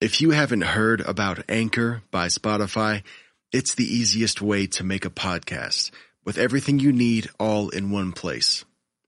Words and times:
If 0.00 0.20
you 0.20 0.30
haven't 0.30 0.60
heard 0.60 1.00
about 1.00 1.42
Anchor 1.48 2.02
by 2.12 2.28
Spotify, 2.28 3.02
it's 3.50 3.74
the 3.74 3.84
easiest 3.84 4.40
way 4.40 4.68
to 4.68 4.84
make 4.84 5.04
a 5.04 5.10
podcast 5.10 5.90
with 6.24 6.38
everything 6.38 6.78
you 6.78 6.92
need 6.92 7.28
all 7.40 7.68
in 7.70 7.90
one 7.90 8.12
place. 8.12 8.64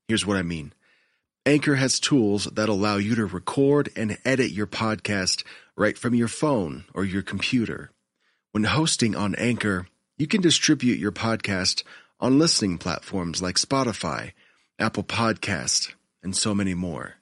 Here's 0.09 0.25
what 0.25 0.35
I 0.35 0.41
mean. 0.41 0.73
Anchor 1.45 1.75
has 1.75 1.97
tools 1.97 2.43
that 2.43 2.67
allow 2.67 2.97
you 2.97 3.15
to 3.15 3.25
record 3.25 3.87
and 3.95 4.17
edit 4.25 4.51
your 4.51 4.67
podcast 4.67 5.45
right 5.77 5.97
from 5.97 6.13
your 6.13 6.27
phone 6.27 6.83
or 6.93 7.05
your 7.05 7.21
computer. 7.21 7.91
When 8.51 8.65
hosting 8.65 9.15
on 9.15 9.33
Anchor, 9.35 9.87
you 10.17 10.27
can 10.27 10.41
distribute 10.41 10.99
your 10.99 11.13
podcast 11.13 11.83
on 12.19 12.37
listening 12.37 12.77
platforms 12.77 13.41
like 13.41 13.55
Spotify, 13.55 14.33
Apple 14.77 15.05
Podcast, 15.05 15.93
and 16.21 16.35
so 16.35 16.53
many 16.53 16.73
more. 16.73 17.20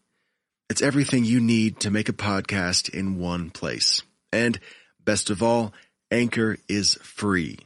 It's 0.69 0.83
everything 0.83 1.25
you 1.25 1.39
need 1.39 1.79
to 1.79 1.89
make 1.89 2.09
a 2.09 2.13
podcast 2.13 2.89
in 2.89 3.17
one 3.17 3.49
place. 3.49 4.03
And 4.31 4.59
best 5.03 5.31
of 5.31 5.41
all, 5.41 5.73
Anchor 6.11 6.57
is 6.67 6.93
free. 7.01 7.57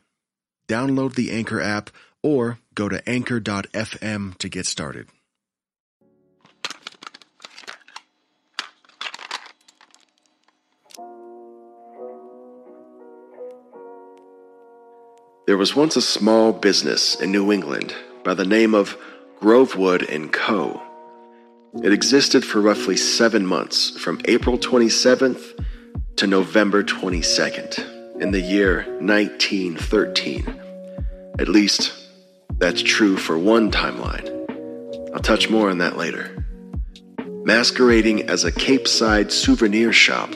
Download 0.69 1.13
the 1.13 1.31
Anchor 1.31 1.59
app 1.59 1.89
or 2.21 2.59
go 2.73 2.87
to 2.87 3.07
anchor.fm 3.07 4.37
to 4.37 4.49
get 4.49 4.65
started. 4.65 5.07
There 15.45 15.57
was 15.57 15.75
once 15.75 15.97
a 15.97 16.01
small 16.01 16.53
business 16.53 17.19
in 17.19 17.33
New 17.33 17.51
England 17.51 17.93
by 18.23 18.33
the 18.33 18.45
name 18.45 18.73
of 18.73 18.97
Grovewood 19.41 20.03
and 20.09 20.31
Co. 20.31 20.81
It 21.81 21.91
existed 21.91 22.45
for 22.45 22.61
roughly 22.61 22.95
seven 22.95 23.47
months, 23.47 23.89
from 23.89 24.21
April 24.25 24.59
27th 24.59 25.65
to 26.17 26.27
November 26.27 26.83
22nd, 26.83 28.21
in 28.21 28.29
the 28.29 28.39
year 28.39 28.83
1913. 28.99 30.61
At 31.39 31.47
least, 31.47 31.93
that's 32.59 32.83
true 32.83 33.17
for 33.17 33.39
one 33.39 33.71
timeline. 33.71 34.29
I'll 35.15 35.19
touch 35.19 35.49
more 35.49 35.71
on 35.71 35.79
that 35.79 35.97
later. 35.97 36.45
Masquerading 37.43 38.29
as 38.29 38.43
a 38.45 38.51
Cape 38.51 38.87
Side 38.87 39.31
souvenir 39.31 39.91
shop, 39.91 40.29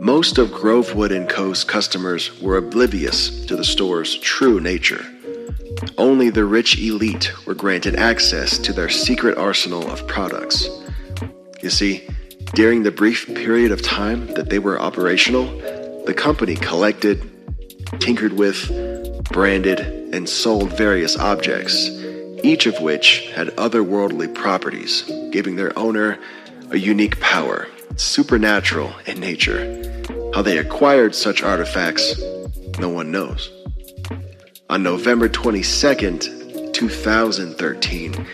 most 0.00 0.38
of 0.38 0.50
Grovewood 0.50 1.28
& 1.28 1.30
Co.'s 1.30 1.62
customers 1.62 2.40
were 2.40 2.56
oblivious 2.56 3.46
to 3.46 3.54
the 3.54 3.64
store's 3.64 4.18
true 4.18 4.60
nature. 4.60 5.06
Only 5.96 6.30
the 6.30 6.44
rich 6.44 6.78
elite 6.78 7.32
were 7.46 7.54
granted 7.54 7.96
access 7.96 8.58
to 8.58 8.72
their 8.72 8.88
secret 8.88 9.38
arsenal 9.38 9.90
of 9.90 10.06
products. 10.06 10.68
You 11.62 11.70
see, 11.70 12.06
during 12.54 12.82
the 12.82 12.90
brief 12.90 13.26
period 13.26 13.70
of 13.70 13.82
time 13.82 14.26
that 14.34 14.50
they 14.50 14.58
were 14.58 14.80
operational, 14.80 15.46
the 16.04 16.14
company 16.14 16.56
collected, 16.56 17.22
tinkered 17.98 18.32
with, 18.32 18.70
branded, 19.30 19.80
and 20.12 20.28
sold 20.28 20.76
various 20.76 21.16
objects, 21.16 21.88
each 22.42 22.66
of 22.66 22.80
which 22.80 23.30
had 23.34 23.48
otherworldly 23.56 24.34
properties, 24.34 25.02
giving 25.30 25.56
their 25.56 25.78
owner 25.78 26.18
a 26.70 26.78
unique 26.78 27.20
power, 27.20 27.68
supernatural 27.96 28.92
in 29.06 29.20
nature. 29.20 30.02
How 30.34 30.42
they 30.42 30.58
acquired 30.58 31.14
such 31.14 31.42
artifacts, 31.42 32.20
no 32.78 32.88
one 32.88 33.10
knows. 33.10 33.50
On 34.70 34.84
November 34.84 35.28
22nd, 35.28 36.72
2013, 36.72 38.26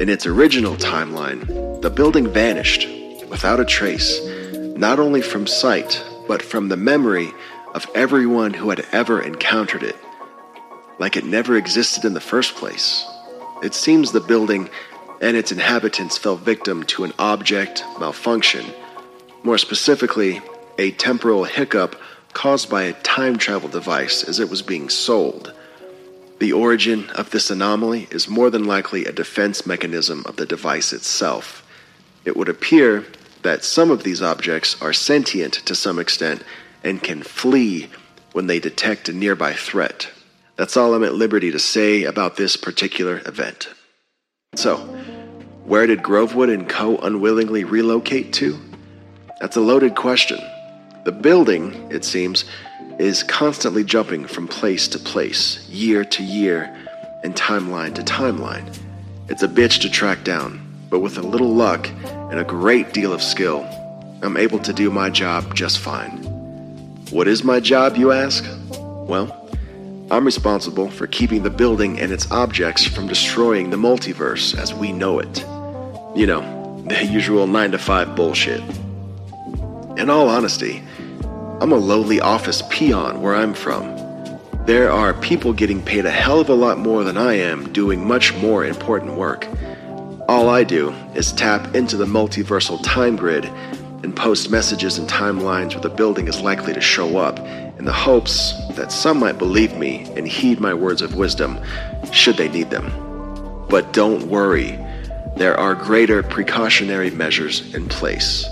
in 0.00 0.08
its 0.08 0.24
original 0.24 0.74
timeline, 0.76 1.82
the 1.82 1.90
building 1.90 2.32
vanished 2.32 2.88
without 3.28 3.60
a 3.60 3.66
trace, 3.66 4.18
not 4.54 4.98
only 4.98 5.20
from 5.20 5.46
sight, 5.46 6.02
but 6.26 6.40
from 6.40 6.70
the 6.70 6.78
memory 6.78 7.30
of 7.74 7.86
everyone 7.94 8.54
who 8.54 8.70
had 8.70 8.86
ever 8.90 9.20
encountered 9.20 9.82
it, 9.82 9.96
like 10.98 11.14
it 11.14 11.26
never 11.26 11.58
existed 11.58 12.06
in 12.06 12.14
the 12.14 12.22
first 12.22 12.54
place. 12.54 13.04
It 13.62 13.74
seems 13.74 14.12
the 14.12 14.20
building 14.20 14.70
and 15.20 15.36
its 15.36 15.52
inhabitants 15.52 16.16
fell 16.16 16.36
victim 16.36 16.84
to 16.84 17.04
an 17.04 17.12
object 17.18 17.84
malfunction, 18.00 18.64
more 19.42 19.58
specifically, 19.58 20.40
a 20.78 20.92
temporal 20.92 21.44
hiccup 21.44 21.96
caused 22.32 22.70
by 22.70 22.84
a 22.84 22.94
time 23.02 23.36
travel 23.36 23.68
device 23.68 24.24
as 24.24 24.40
it 24.40 24.48
was 24.48 24.62
being 24.62 24.88
sold. 24.88 25.52
The 26.42 26.52
origin 26.52 27.08
of 27.10 27.30
this 27.30 27.52
anomaly 27.52 28.08
is 28.10 28.28
more 28.28 28.50
than 28.50 28.64
likely 28.64 29.04
a 29.04 29.12
defense 29.12 29.64
mechanism 29.64 30.24
of 30.26 30.34
the 30.34 30.44
device 30.44 30.92
itself. 30.92 31.64
It 32.24 32.36
would 32.36 32.48
appear 32.48 33.06
that 33.42 33.62
some 33.62 33.92
of 33.92 34.02
these 34.02 34.20
objects 34.20 34.74
are 34.82 34.92
sentient 34.92 35.54
to 35.54 35.76
some 35.76 36.00
extent 36.00 36.42
and 36.82 37.00
can 37.00 37.22
flee 37.22 37.90
when 38.32 38.48
they 38.48 38.58
detect 38.58 39.08
a 39.08 39.12
nearby 39.12 39.52
threat. 39.52 40.10
That's 40.56 40.76
all 40.76 40.94
I'm 40.94 41.04
at 41.04 41.14
liberty 41.14 41.52
to 41.52 41.60
say 41.60 42.02
about 42.02 42.36
this 42.36 42.56
particular 42.56 43.22
event. 43.24 43.68
So, 44.56 44.78
where 45.64 45.86
did 45.86 46.02
Grovewood 46.02 46.50
and 46.50 46.68
Co. 46.68 46.96
unwillingly 46.96 47.62
relocate 47.62 48.32
to? 48.32 48.58
That's 49.40 49.56
a 49.56 49.60
loaded 49.60 49.94
question. 49.94 50.40
The 51.04 51.12
building, 51.12 51.72
it 51.92 52.04
seems, 52.04 52.46
is 53.02 53.24
constantly 53.24 53.82
jumping 53.82 54.24
from 54.24 54.46
place 54.46 54.86
to 54.86 54.96
place, 54.96 55.68
year 55.68 56.04
to 56.04 56.22
year, 56.22 56.72
and 57.24 57.34
timeline 57.34 57.92
to 57.92 58.00
timeline. 58.02 58.64
It's 59.28 59.42
a 59.42 59.48
bitch 59.48 59.80
to 59.80 59.90
track 59.90 60.22
down, 60.22 60.64
but 60.88 61.00
with 61.00 61.18
a 61.18 61.22
little 61.22 61.52
luck 61.52 61.88
and 62.30 62.38
a 62.38 62.44
great 62.44 62.92
deal 62.92 63.12
of 63.12 63.20
skill, 63.20 63.66
I'm 64.22 64.36
able 64.36 64.60
to 64.60 64.72
do 64.72 64.88
my 64.88 65.10
job 65.10 65.52
just 65.52 65.80
fine. 65.80 66.18
What 67.10 67.26
is 67.26 67.42
my 67.42 67.58
job, 67.58 67.96
you 67.96 68.12
ask? 68.12 68.44
Well, 68.70 69.36
I'm 70.12 70.24
responsible 70.24 70.88
for 70.88 71.08
keeping 71.08 71.42
the 71.42 71.50
building 71.50 71.98
and 71.98 72.12
its 72.12 72.30
objects 72.30 72.86
from 72.86 73.08
destroying 73.08 73.70
the 73.70 73.76
multiverse 73.76 74.56
as 74.56 74.72
we 74.72 74.92
know 74.92 75.18
it. 75.18 75.40
You 76.16 76.28
know, 76.28 76.84
the 76.86 77.04
usual 77.04 77.48
9 77.48 77.72
to 77.72 77.78
5 77.78 78.14
bullshit. 78.14 78.62
In 79.98 80.08
all 80.08 80.28
honesty, 80.28 80.84
I'm 81.62 81.70
a 81.70 81.76
lowly 81.76 82.20
office 82.20 82.60
peon 82.70 83.22
where 83.22 83.36
I'm 83.36 83.54
from. 83.54 83.94
There 84.66 84.90
are 84.90 85.14
people 85.14 85.52
getting 85.52 85.80
paid 85.80 86.04
a 86.04 86.10
hell 86.10 86.40
of 86.40 86.48
a 86.48 86.54
lot 86.54 86.76
more 86.76 87.04
than 87.04 87.16
I 87.16 87.34
am 87.34 87.72
doing 87.72 88.04
much 88.04 88.34
more 88.38 88.64
important 88.64 89.14
work. 89.14 89.46
All 90.28 90.48
I 90.48 90.64
do 90.64 90.90
is 91.14 91.30
tap 91.30 91.76
into 91.76 91.96
the 91.96 92.04
multiversal 92.04 92.82
time 92.82 93.14
grid 93.14 93.44
and 94.02 94.16
post 94.16 94.50
messages 94.50 94.98
and 94.98 95.08
timelines 95.08 95.74
where 95.74 95.82
the 95.82 95.88
building 95.88 96.26
is 96.26 96.40
likely 96.40 96.74
to 96.74 96.80
show 96.80 97.16
up 97.16 97.38
in 97.78 97.84
the 97.84 97.92
hopes 97.92 98.54
that 98.74 98.90
some 98.90 99.20
might 99.20 99.38
believe 99.38 99.76
me 99.76 100.12
and 100.16 100.26
heed 100.26 100.58
my 100.58 100.74
words 100.74 101.00
of 101.00 101.14
wisdom 101.14 101.60
should 102.10 102.36
they 102.36 102.48
need 102.48 102.70
them. 102.70 102.90
But 103.68 103.92
don't 103.92 104.26
worry, 104.26 104.80
there 105.36 105.56
are 105.56 105.76
greater 105.76 106.24
precautionary 106.24 107.12
measures 107.12 107.72
in 107.72 107.88
place. 107.88 108.48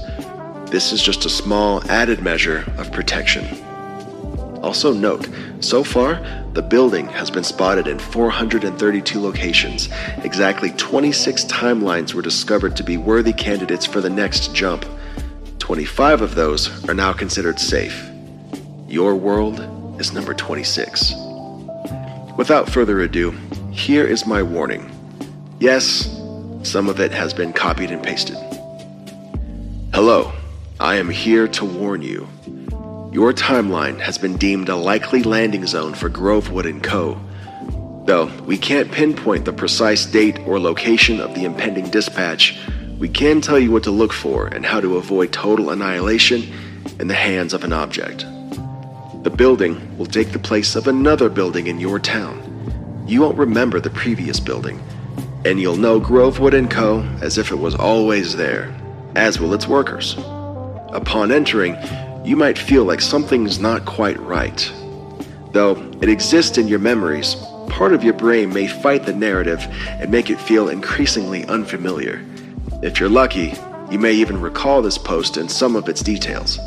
This 0.70 0.92
is 0.92 1.02
just 1.02 1.24
a 1.24 1.30
small 1.30 1.82
added 1.90 2.22
measure 2.22 2.64
of 2.78 2.92
protection. 2.92 3.44
Also, 4.62 4.92
note 4.92 5.28
so 5.58 5.82
far, 5.82 6.24
the 6.52 6.62
building 6.62 7.08
has 7.08 7.28
been 7.28 7.42
spotted 7.42 7.88
in 7.88 7.98
432 7.98 9.20
locations. 9.20 9.88
Exactly 10.22 10.70
26 10.70 11.46
timelines 11.46 12.14
were 12.14 12.22
discovered 12.22 12.76
to 12.76 12.84
be 12.84 12.96
worthy 12.96 13.32
candidates 13.32 13.84
for 13.84 14.00
the 14.00 14.10
next 14.10 14.54
jump. 14.54 14.84
25 15.58 16.20
of 16.20 16.36
those 16.36 16.88
are 16.88 16.94
now 16.94 17.12
considered 17.12 17.58
safe. 17.58 18.08
Your 18.86 19.16
world 19.16 19.60
is 20.00 20.12
number 20.12 20.34
26. 20.34 21.14
Without 22.36 22.70
further 22.70 23.00
ado, 23.00 23.32
here 23.72 24.06
is 24.06 24.24
my 24.24 24.40
warning. 24.40 24.88
Yes, 25.58 26.16
some 26.62 26.88
of 26.88 27.00
it 27.00 27.10
has 27.10 27.34
been 27.34 27.52
copied 27.52 27.90
and 27.90 28.02
pasted. 28.02 28.36
Hello, 29.92 30.32
I 30.80 30.96
am 30.96 31.10
here 31.10 31.46
to 31.46 31.64
warn 31.66 32.00
you. 32.00 32.26
Your 33.12 33.34
timeline 33.34 34.00
has 34.00 34.16
been 34.16 34.38
deemed 34.38 34.70
a 34.70 34.76
likely 34.76 35.22
landing 35.22 35.66
zone 35.66 35.92
for 35.92 36.08
Grovewood 36.08 36.82
& 36.82 36.82
Co. 36.82 37.20
Though 38.06 38.32
we 38.46 38.56
can't 38.56 38.90
pinpoint 38.90 39.44
the 39.44 39.52
precise 39.52 40.06
date 40.06 40.38
or 40.46 40.58
location 40.58 41.20
of 41.20 41.34
the 41.34 41.44
impending 41.44 41.90
dispatch, 41.90 42.58
we 42.98 43.10
can 43.10 43.42
tell 43.42 43.58
you 43.58 43.70
what 43.70 43.82
to 43.82 43.90
look 43.90 44.14
for 44.14 44.46
and 44.46 44.64
how 44.64 44.80
to 44.80 44.96
avoid 44.96 45.34
total 45.34 45.68
annihilation 45.68 46.50
in 46.98 47.08
the 47.08 47.14
hands 47.14 47.52
of 47.52 47.62
an 47.62 47.74
object. 47.74 48.20
The 49.22 49.34
building 49.36 49.98
will 49.98 50.06
take 50.06 50.32
the 50.32 50.38
place 50.38 50.76
of 50.76 50.88
another 50.88 51.28
building 51.28 51.66
in 51.66 51.78
your 51.78 51.98
town. 51.98 53.04
You 53.06 53.20
won't 53.20 53.36
remember 53.36 53.80
the 53.80 53.90
previous 53.90 54.40
building, 54.40 54.82
and 55.44 55.60
you'll 55.60 55.76
know 55.76 56.00
Grovewood 56.00 56.70
& 56.70 56.70
Co. 56.70 57.00
as 57.20 57.36
if 57.36 57.50
it 57.50 57.58
was 57.58 57.74
always 57.74 58.34
there, 58.34 58.74
as 59.14 59.38
will 59.38 59.52
its 59.52 59.68
workers. 59.68 60.16
Upon 60.92 61.30
entering, 61.30 61.76
you 62.24 62.36
might 62.36 62.58
feel 62.58 62.84
like 62.84 63.00
something's 63.00 63.58
not 63.58 63.86
quite 63.86 64.18
right. 64.20 64.72
Though 65.52 65.76
it 66.00 66.08
exists 66.08 66.58
in 66.58 66.68
your 66.68 66.78
memories, 66.78 67.36
part 67.68 67.92
of 67.92 68.04
your 68.04 68.14
brain 68.14 68.52
may 68.52 68.66
fight 68.66 69.06
the 69.06 69.12
narrative 69.12 69.66
and 69.86 70.10
make 70.10 70.30
it 70.30 70.40
feel 70.40 70.68
increasingly 70.68 71.44
unfamiliar. 71.46 72.24
If 72.82 72.98
you're 72.98 73.08
lucky, 73.08 73.54
you 73.90 73.98
may 73.98 74.12
even 74.12 74.40
recall 74.40 74.82
this 74.82 74.98
post 74.98 75.36
and 75.36 75.50
some 75.50 75.76
of 75.76 75.88
its 75.88 76.02
details. 76.02 76.58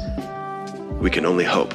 We 1.00 1.10
can 1.10 1.26
only 1.26 1.46
hope. 1.46 1.74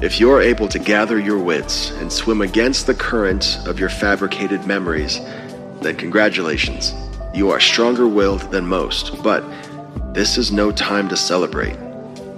If 0.00 0.18
you're 0.18 0.40
able 0.40 0.68
to 0.68 0.78
gather 0.78 1.18
your 1.18 1.38
wits 1.38 1.90
and 1.92 2.12
swim 2.12 2.40
against 2.40 2.86
the 2.86 2.94
current 2.94 3.58
of 3.66 3.78
your 3.78 3.88
fabricated 3.88 4.66
memories, 4.66 5.20
then 5.80 5.96
congratulations. 5.96 6.92
You 7.34 7.50
are 7.50 7.60
stronger 7.60 8.08
willed 8.08 8.50
than 8.50 8.66
most, 8.66 9.22
but 9.22 9.44
this 10.12 10.36
is 10.36 10.52
no 10.52 10.70
time 10.70 11.08
to 11.08 11.16
celebrate. 11.16 11.76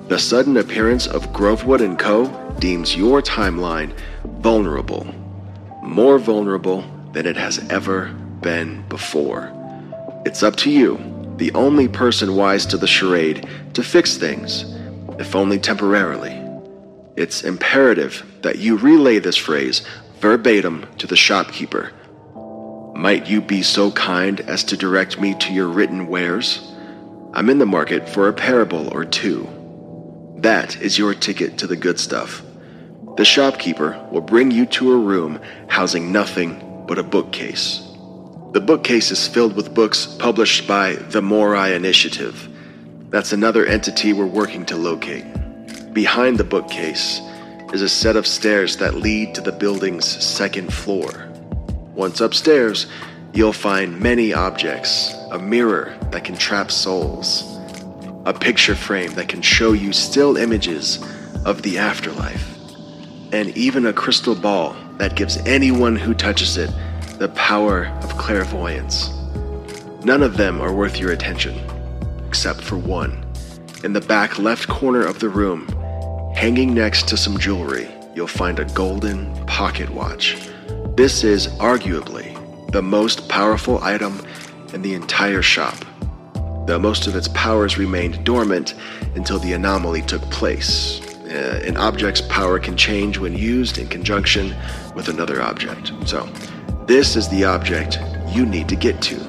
The 0.09 0.19
sudden 0.19 0.59
appearance 0.59 1.09
of 1.09 1.33
Grovewood 1.33 1.81
& 1.97 1.99
Co. 1.99 2.29
deems 2.61 2.97
your 2.97 3.21
timeline 3.21 3.93
vulnerable. 4.41 5.13
More 5.83 6.19
vulnerable 6.19 6.85
than 7.13 7.27
it 7.27 7.37
has 7.37 7.59
ever 7.71 8.13
been 8.41 8.89
before. 8.89 9.53
It's 10.25 10.45
up 10.45 10.55
to 10.57 10.71
you, 10.71 10.99
the 11.37 11.53
only 11.55 11.89
person 11.89 12.37
wise 12.37 12.65
to 12.67 12.77
the 12.77 12.87
charade, 12.87 13.49
to 13.73 13.83
fix 13.83 14.17
things, 14.17 14.65
if 15.19 15.35
only 15.35 15.59
temporarily. 15.59 16.41
It's 17.17 17.43
imperative 17.43 18.25
that 18.43 18.59
you 18.59 18.77
relay 18.77 19.19
this 19.19 19.37
phrase 19.37 19.83
verbatim 20.21 20.87
to 20.99 21.09
the 21.09 21.17
shopkeeper. 21.17 21.91
Might 22.95 23.27
you 23.27 23.41
be 23.41 23.63
so 23.63 23.91
kind 23.91 24.41
as 24.43 24.63
to 24.65 24.77
direct 24.77 25.21
me 25.21 25.35
to 25.41 25.53
your 25.53 25.67
written 25.67 26.07
wares? 26.07 26.71
I'm 27.37 27.51
in 27.51 27.59
the 27.59 27.67
market 27.67 28.09
for 28.09 28.29
a 28.29 28.33
parable 28.33 28.95
or 28.95 29.05
two. 29.05 29.49
That 30.37 30.81
is 30.81 30.97
your 30.97 31.15
ticket 31.15 31.59
to 31.59 31.67
the 31.67 31.75
good 31.75 31.99
stuff. 31.99 32.43
The 33.17 33.25
shopkeeper 33.25 34.01
will 34.13 34.21
bring 34.21 34.53
you 34.53 34.67
to 34.67 34.93
a 34.93 34.97
room 34.97 35.41
housing 35.67 36.13
nothing 36.13 36.85
but 36.87 36.97
a 36.97 37.03
bookcase. 37.03 37.81
The 38.53 38.61
bookcase 38.61 39.11
is 39.11 39.27
filled 39.27 39.57
with 39.57 39.75
books 39.75 40.07
published 40.07 40.69
by 40.69 40.95
the 40.95 41.23
Morai 41.23 41.75
Initiative. 41.75 42.49
That's 43.11 43.33
another 43.33 43.67
entity 43.67 44.13
we're 44.13 44.27
working 44.27 44.65
to 44.67 44.77
locate. 44.77 45.25
Behind 45.93 46.39
the 46.39 46.45
bookcase 46.45 47.21
is 47.73 47.83
a 47.83 47.89
set 47.89 48.15
of 48.15 48.29
stairs 48.29 48.77
that 48.77 48.95
lead 48.95 49.35
to 49.35 49.41
the 49.41 49.51
building's 49.51 50.07
second 50.07 50.73
floor. 50.73 51.29
Once 51.97 52.21
upstairs, 52.21 52.87
you'll 53.35 53.53
find 53.53 54.01
many 54.01 54.33
objects 54.33 55.15
a 55.31 55.39
mirror 55.39 55.95
that 56.11 56.25
can 56.25 56.37
trap 56.37 56.71
souls, 56.71 57.59
a 58.25 58.33
picture 58.33 58.75
frame 58.75 59.13
that 59.15 59.29
can 59.29 59.43
show 59.43 59.73
you 59.73 59.93
still 59.93 60.37
images 60.37 61.05
of 61.45 61.61
the 61.63 61.77
afterlife, 61.77 62.57
and 63.33 63.55
even 63.57 63.87
a 63.87 63.93
crystal 63.93 64.35
ball 64.35 64.75
that 64.99 65.17
gives 65.17 65.37
anyone 65.39 65.97
who 65.97 66.15
touches 66.15 66.57
it 66.57 66.71
the 67.19 67.29
power 67.31 67.87
of 68.03 68.17
clairvoyance. 68.17 69.11
None 70.05 70.23
of 70.23 70.37
them 70.37 70.61
are 70.61 70.73
worth 70.73 70.99
your 70.99 71.13
attention, 71.13 71.61
except 72.27 72.61
for 72.61 72.77
one. 72.77 73.27
In 73.83 73.93
the 73.93 74.01
back 74.01 74.39
left 74.39 74.69
corner 74.69 75.05
of 75.05 75.19
the 75.19 75.29
room, 75.29 75.67
Hanging 76.35 76.75
next 76.75 77.07
to 77.09 77.17
some 77.17 77.39
jewelry, 77.39 77.89
you'll 78.15 78.27
find 78.27 78.59
a 78.59 78.65
golden 78.67 79.33
pocket 79.47 79.89
watch. 79.89 80.37
This 80.97 81.23
is 81.23 81.47
arguably 81.59 82.34
the 82.75 82.83
most 82.83 83.29
powerful 83.29 83.81
item 83.85 84.21
in 84.73 84.83
the 84.83 84.95
entire 84.95 85.43
shop, 85.43 85.77
though 86.67 86.77
most 86.77 87.07
of 87.07 87.15
its 87.15 87.29
powers 87.29 87.79
remained 87.79 88.25
dormant 88.25 88.75
until 89.15 89.39
the 89.39 89.53
anomaly 89.53 90.03
took 90.03 90.21
place. 90.23 91.01
Uh, 91.31 91.63
an 91.65 91.77
object's 91.77 92.23
power 92.23 92.59
can 92.59 92.77
change 92.77 93.17
when 93.17 93.33
used 93.33 93.79
in 93.79 93.87
conjunction 93.87 94.57
with 94.97 95.09
another 95.09 95.41
object. 95.41 95.93
So, 96.05 96.29
this 96.87 97.15
is 97.15 97.29
the 97.29 97.45
object 97.45 98.01
you 98.31 98.45
need 98.45 98.69
to 98.71 98.77
get 98.77 99.01
to. 99.03 99.21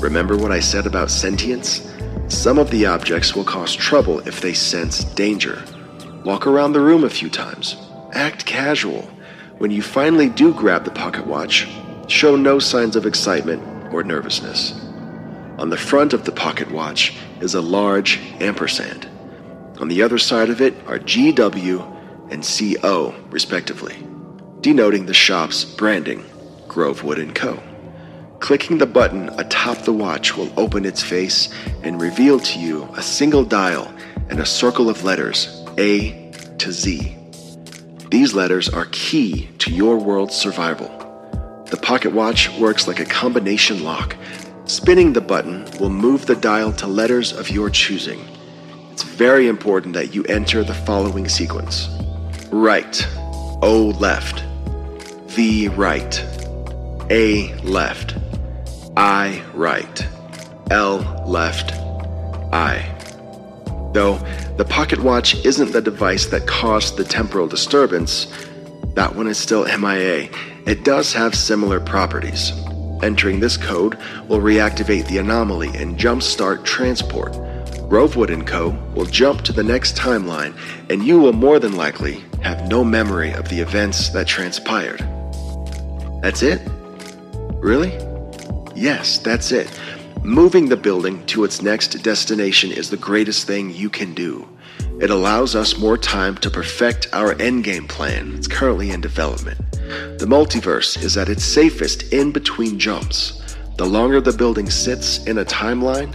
Remember 0.00 0.38
what 0.38 0.50
I 0.50 0.60
said 0.60 0.86
about 0.86 1.10
sentience? 1.10 1.92
Some 2.28 2.58
of 2.58 2.70
the 2.70 2.86
objects 2.86 3.36
will 3.36 3.44
cause 3.44 3.76
trouble 3.76 4.20
if 4.20 4.40
they 4.40 4.54
sense 4.54 5.04
danger. 5.04 5.62
Walk 6.24 6.46
around 6.46 6.72
the 6.72 6.80
room 6.80 7.04
a 7.04 7.10
few 7.10 7.28
times. 7.28 7.76
Act 8.14 8.46
casual. 8.46 9.02
When 9.58 9.70
you 9.70 9.82
finally 9.82 10.30
do 10.30 10.54
grab 10.54 10.86
the 10.86 10.90
pocket 10.90 11.26
watch, 11.26 11.68
show 12.12 12.36
no 12.36 12.58
signs 12.58 12.94
of 12.94 13.06
excitement 13.06 13.62
or 13.92 14.04
nervousness. 14.04 14.72
On 15.58 15.70
the 15.70 15.78
front 15.78 16.12
of 16.12 16.24
the 16.24 16.32
pocket 16.32 16.70
watch 16.70 17.16
is 17.40 17.54
a 17.54 17.60
large 17.60 18.18
ampersand. 18.38 19.08
On 19.80 19.88
the 19.88 20.02
other 20.02 20.18
side 20.18 20.50
of 20.50 20.60
it 20.60 20.74
are 20.86 20.98
GW 20.98 22.30
and 22.30 22.44
CO, 22.44 23.14
respectively, 23.30 23.96
denoting 24.60 25.06
the 25.06 25.14
shop's 25.14 25.64
branding, 25.64 26.22
Grovewood 26.68 27.34
& 27.34 27.34
Co. 27.34 27.60
Clicking 28.40 28.76
the 28.76 28.86
button 28.86 29.30
atop 29.38 29.78
the 29.78 29.92
watch 29.92 30.36
will 30.36 30.52
open 30.58 30.84
its 30.84 31.02
face 31.02 31.48
and 31.82 32.00
reveal 32.00 32.38
to 32.40 32.58
you 32.58 32.84
a 32.94 33.02
single 33.02 33.44
dial 33.44 33.92
and 34.28 34.38
a 34.38 34.46
circle 34.46 34.90
of 34.90 35.02
letters 35.02 35.64
a 35.78 36.30
to 36.58 36.72
Z. 36.72 37.16
These 38.10 38.34
letters 38.34 38.68
are 38.68 38.86
key 38.92 39.48
to 39.58 39.72
your 39.72 39.96
world's 39.96 40.36
survival. 40.36 41.01
The 41.72 41.78
pocket 41.78 42.12
watch 42.12 42.50
works 42.58 42.86
like 42.86 43.00
a 43.00 43.04
combination 43.06 43.82
lock. 43.82 44.14
Spinning 44.66 45.14
the 45.14 45.22
button 45.22 45.64
will 45.80 45.88
move 45.88 46.26
the 46.26 46.36
dial 46.36 46.70
to 46.74 46.86
letters 46.86 47.32
of 47.32 47.48
your 47.48 47.70
choosing. 47.70 48.22
It's 48.90 49.04
very 49.04 49.48
important 49.48 49.94
that 49.94 50.14
you 50.14 50.22
enter 50.24 50.62
the 50.64 50.74
following 50.74 51.30
sequence 51.30 51.88
right, 52.50 53.08
O 53.62 53.96
left, 53.98 54.44
V 55.28 55.68
right, 55.68 56.22
A 57.08 57.54
left, 57.62 58.18
I 58.94 59.42
right, 59.54 60.06
L 60.70 61.24
left, 61.26 61.72
I. 62.52 62.84
Though 63.94 64.18
the 64.58 64.66
pocket 64.68 65.02
watch 65.02 65.42
isn't 65.46 65.72
the 65.72 65.80
device 65.80 66.26
that 66.26 66.46
caused 66.46 66.98
the 66.98 67.04
temporal 67.04 67.46
disturbance, 67.46 68.26
that 68.92 69.16
one 69.16 69.26
is 69.26 69.38
still 69.38 69.64
MIA. 69.64 70.28
It 70.66 70.84
does 70.84 71.12
have 71.12 71.34
similar 71.34 71.80
properties. 71.80 72.52
Entering 73.02 73.40
this 73.40 73.56
code 73.56 73.98
will 74.28 74.38
reactivate 74.38 75.08
the 75.08 75.18
anomaly 75.18 75.68
and 75.74 75.98
jumpstart 75.98 76.64
transport. 76.64 77.32
Grovewood 77.88 78.46
& 78.46 78.46
Co. 78.46 78.70
will 78.94 79.04
jump 79.06 79.42
to 79.42 79.52
the 79.52 79.64
next 79.64 79.96
timeline, 79.96 80.56
and 80.88 81.04
you 81.04 81.18
will 81.18 81.32
more 81.32 81.58
than 81.58 81.76
likely 81.76 82.24
have 82.42 82.68
no 82.68 82.84
memory 82.84 83.32
of 83.32 83.48
the 83.48 83.60
events 83.60 84.08
that 84.10 84.26
transpired. 84.28 85.00
That's 86.22 86.42
it? 86.42 86.62
Really? 87.56 87.92
Yes, 88.74 89.18
that's 89.18 89.52
it. 89.52 89.68
Moving 90.22 90.68
the 90.68 90.76
building 90.76 91.26
to 91.26 91.42
its 91.42 91.60
next 91.60 92.02
destination 92.04 92.70
is 92.70 92.88
the 92.88 92.96
greatest 92.96 93.46
thing 93.48 93.70
you 93.70 93.90
can 93.90 94.14
do. 94.14 94.48
It 95.00 95.10
allows 95.10 95.56
us 95.56 95.76
more 95.76 95.98
time 95.98 96.36
to 96.36 96.50
perfect 96.50 97.08
our 97.12 97.34
endgame 97.34 97.88
plan. 97.88 98.34
It's 98.36 98.46
currently 98.46 98.90
in 98.90 99.00
development. 99.00 99.58
The 100.18 100.26
multiverse 100.26 101.02
is 101.02 101.16
at 101.16 101.28
its 101.28 101.44
safest 101.44 102.12
in 102.12 102.32
between 102.32 102.78
jumps. 102.78 103.56
The 103.76 103.86
longer 103.86 104.20
the 104.20 104.32
building 104.32 104.70
sits 104.70 105.24
in 105.24 105.38
a 105.38 105.44
timeline, 105.44 106.14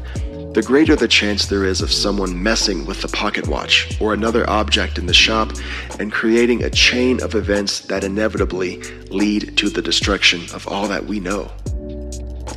the 0.53 0.63
greater 0.63 0.95
the 0.95 1.07
chance 1.07 1.45
there 1.45 1.65
is 1.65 1.81
of 1.81 1.91
someone 1.91 2.41
messing 2.41 2.85
with 2.85 3.01
the 3.01 3.07
pocket 3.09 3.47
watch 3.47 3.99
or 4.01 4.13
another 4.13 4.49
object 4.49 4.97
in 4.97 5.05
the 5.05 5.13
shop 5.13 5.51
and 5.99 6.11
creating 6.11 6.63
a 6.63 6.69
chain 6.69 7.21
of 7.21 7.35
events 7.35 7.81
that 7.81 8.03
inevitably 8.03 8.81
lead 9.09 9.57
to 9.57 9.69
the 9.69 9.81
destruction 9.81 10.41
of 10.53 10.67
all 10.67 10.87
that 10.87 11.05
we 11.05 11.19
know. 11.19 11.51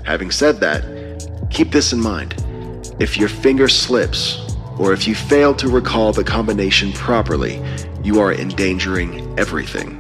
Having 0.05 0.31
said 0.31 0.61
that, 0.61 0.83
Keep 1.51 1.73
this 1.73 1.93
in 1.93 2.01
mind. 2.01 2.35
If 3.01 3.19
your 3.19 3.29
finger 3.29 3.69
slips, 3.69 4.57
or 4.79 4.93
if 4.93 5.07
you 5.07 5.15
fail 5.15 5.55
to 5.57 5.69
recall 5.69 6.13
the 6.13 6.25
combination 6.25 6.93
properly, 6.93 7.63
you 8.03 8.21
are 8.21 8.33
endangering 8.33 9.39
everything. 9.39 10.00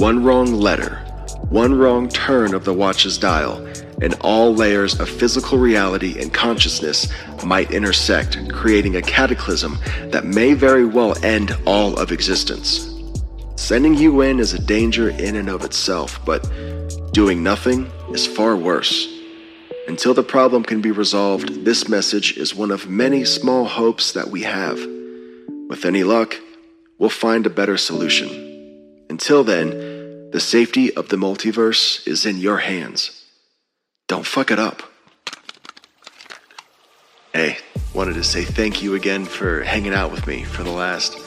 One 0.00 0.24
wrong 0.24 0.54
letter, 0.54 0.96
one 1.50 1.78
wrong 1.78 2.08
turn 2.08 2.54
of 2.54 2.64
the 2.64 2.72
watch's 2.72 3.18
dial, 3.18 3.62
and 4.00 4.16
all 4.22 4.54
layers 4.54 4.98
of 4.98 5.10
physical 5.10 5.58
reality 5.58 6.18
and 6.18 6.32
consciousness 6.32 7.06
might 7.44 7.70
intersect, 7.70 8.50
creating 8.50 8.96
a 8.96 9.02
cataclysm 9.02 9.76
that 10.04 10.24
may 10.24 10.54
very 10.54 10.86
well 10.86 11.22
end 11.22 11.54
all 11.66 11.98
of 11.98 12.12
existence. 12.12 12.98
Sending 13.56 13.92
you 13.92 14.22
in 14.22 14.40
is 14.40 14.54
a 14.54 14.58
danger 14.58 15.10
in 15.10 15.36
and 15.36 15.50
of 15.50 15.66
itself, 15.66 16.18
but 16.24 16.50
doing 17.12 17.42
nothing 17.42 17.92
is 18.10 18.26
far 18.26 18.56
worse. 18.56 19.06
Until 19.86 20.14
the 20.14 20.22
problem 20.22 20.62
can 20.62 20.80
be 20.80 20.92
resolved, 20.92 21.66
this 21.66 21.90
message 21.90 22.38
is 22.38 22.54
one 22.54 22.70
of 22.70 22.88
many 22.88 23.26
small 23.26 23.66
hopes 23.66 24.12
that 24.12 24.28
we 24.28 24.44
have. 24.44 24.78
With 25.68 25.84
any 25.84 26.04
luck, 26.04 26.36
we'll 26.98 27.10
find 27.10 27.44
a 27.44 27.50
better 27.50 27.76
solution. 27.76 28.46
Until 29.10 29.42
then, 29.42 29.89
the 30.30 30.40
safety 30.40 30.94
of 30.94 31.08
the 31.08 31.16
multiverse 31.16 32.06
is 32.06 32.24
in 32.24 32.38
your 32.38 32.58
hands. 32.58 33.24
Don't 34.06 34.26
fuck 34.26 34.50
it 34.50 34.58
up. 34.58 34.82
Hey, 37.32 37.58
wanted 37.94 38.14
to 38.14 38.24
say 38.24 38.44
thank 38.44 38.82
you 38.82 38.94
again 38.94 39.24
for 39.24 39.62
hanging 39.62 39.92
out 39.92 40.12
with 40.12 40.26
me 40.26 40.44
for 40.44 40.62
the 40.62 40.70
last 40.70 41.18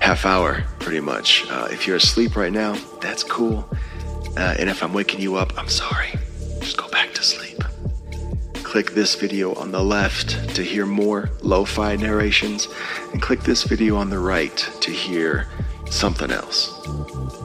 half 0.00 0.26
hour, 0.26 0.64
pretty 0.80 1.00
much. 1.00 1.46
Uh, 1.48 1.68
if 1.70 1.86
you're 1.86 1.96
asleep 1.96 2.36
right 2.36 2.52
now, 2.52 2.74
that's 3.00 3.22
cool. 3.22 3.68
Uh, 4.36 4.54
and 4.58 4.68
if 4.68 4.82
I'm 4.82 4.92
waking 4.92 5.20
you 5.20 5.36
up, 5.36 5.58
I'm 5.58 5.68
sorry. 5.68 6.10
Just 6.60 6.76
go 6.76 6.88
back 6.90 7.14
to 7.14 7.22
sleep. 7.22 7.58
Click 8.54 8.92
this 8.92 9.14
video 9.14 9.54
on 9.54 9.70
the 9.70 9.82
left 9.82 10.54
to 10.56 10.62
hear 10.62 10.86
more 10.86 11.30
lo 11.42 11.64
fi 11.64 11.96
narrations, 11.96 12.68
and 13.12 13.20
click 13.20 13.40
this 13.40 13.64
video 13.64 13.96
on 13.96 14.10
the 14.10 14.18
right 14.18 14.56
to 14.80 14.90
hear 14.90 15.48
something 15.92 16.30
else. 16.30 16.72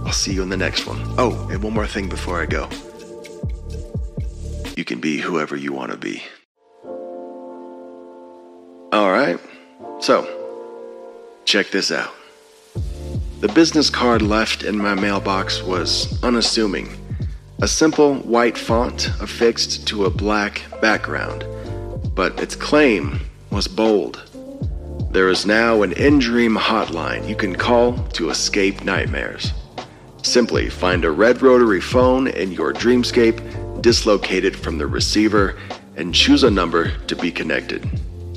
I'll 0.05 0.11
see 0.11 0.33
you 0.33 0.41
in 0.41 0.49
the 0.49 0.57
next 0.57 0.87
one. 0.87 1.01
Oh, 1.17 1.47
and 1.51 1.61
one 1.61 1.73
more 1.73 1.87
thing 1.87 2.09
before 2.09 2.41
I 2.41 2.45
go. 2.45 2.69
You 4.75 4.85
can 4.85 4.99
be 4.99 5.17
whoever 5.17 5.55
you 5.55 5.73
want 5.73 5.91
to 5.91 5.97
be. 5.97 6.23
All 8.93 9.11
right, 9.11 9.39
so 9.99 10.27
check 11.45 11.69
this 11.71 11.91
out. 11.91 12.13
The 13.41 13.49
business 13.49 13.89
card 13.89 14.21
left 14.21 14.63
in 14.63 14.77
my 14.77 14.95
mailbox 14.95 15.61
was 15.61 16.21
unassuming 16.23 16.89
a 17.59 17.67
simple 17.67 18.15
white 18.15 18.57
font 18.57 19.09
affixed 19.19 19.87
to 19.87 20.05
a 20.05 20.09
black 20.09 20.61
background, 20.79 21.43
but 22.13 22.39
its 22.39 22.55
claim 22.55 23.19
was 23.51 23.67
bold. 23.67 24.26
There 25.17 25.29
is 25.29 25.47
now 25.47 25.81
an 25.81 25.93
in 25.93 26.19
dream 26.19 26.55
hotline 26.55 27.27
you 27.27 27.35
can 27.35 27.55
call 27.55 27.97
to 28.09 28.29
escape 28.29 28.83
nightmares. 28.83 29.51
Simply 30.21 30.69
find 30.69 31.03
a 31.03 31.09
red 31.09 31.41
rotary 31.41 31.81
phone 31.81 32.27
in 32.27 32.51
your 32.51 32.71
dreamscape 32.71 33.81
dislocate 33.81 34.45
it 34.45 34.55
from 34.55 34.77
the 34.77 34.85
receiver 34.85 35.57
and 35.95 36.13
choose 36.13 36.43
a 36.43 36.51
number 36.51 36.95
to 37.07 37.15
be 37.15 37.31
connected. 37.31 37.89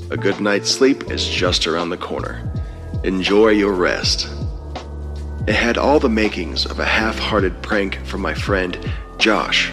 A 0.09 0.17
good 0.17 0.41
night's 0.41 0.71
sleep 0.71 1.11
is 1.11 1.29
just 1.29 1.67
around 1.67 1.91
the 1.91 1.97
corner. 1.97 2.51
Enjoy 3.03 3.49
your 3.49 3.73
rest. 3.73 4.27
It 5.47 5.53
had 5.53 5.77
all 5.77 5.99
the 5.99 6.09
makings 6.09 6.65
of 6.65 6.79
a 6.79 6.85
half 6.85 7.19
hearted 7.19 7.61
prank 7.61 8.03
from 8.07 8.21
my 8.21 8.33
friend 8.33 8.91
Josh. 9.19 9.71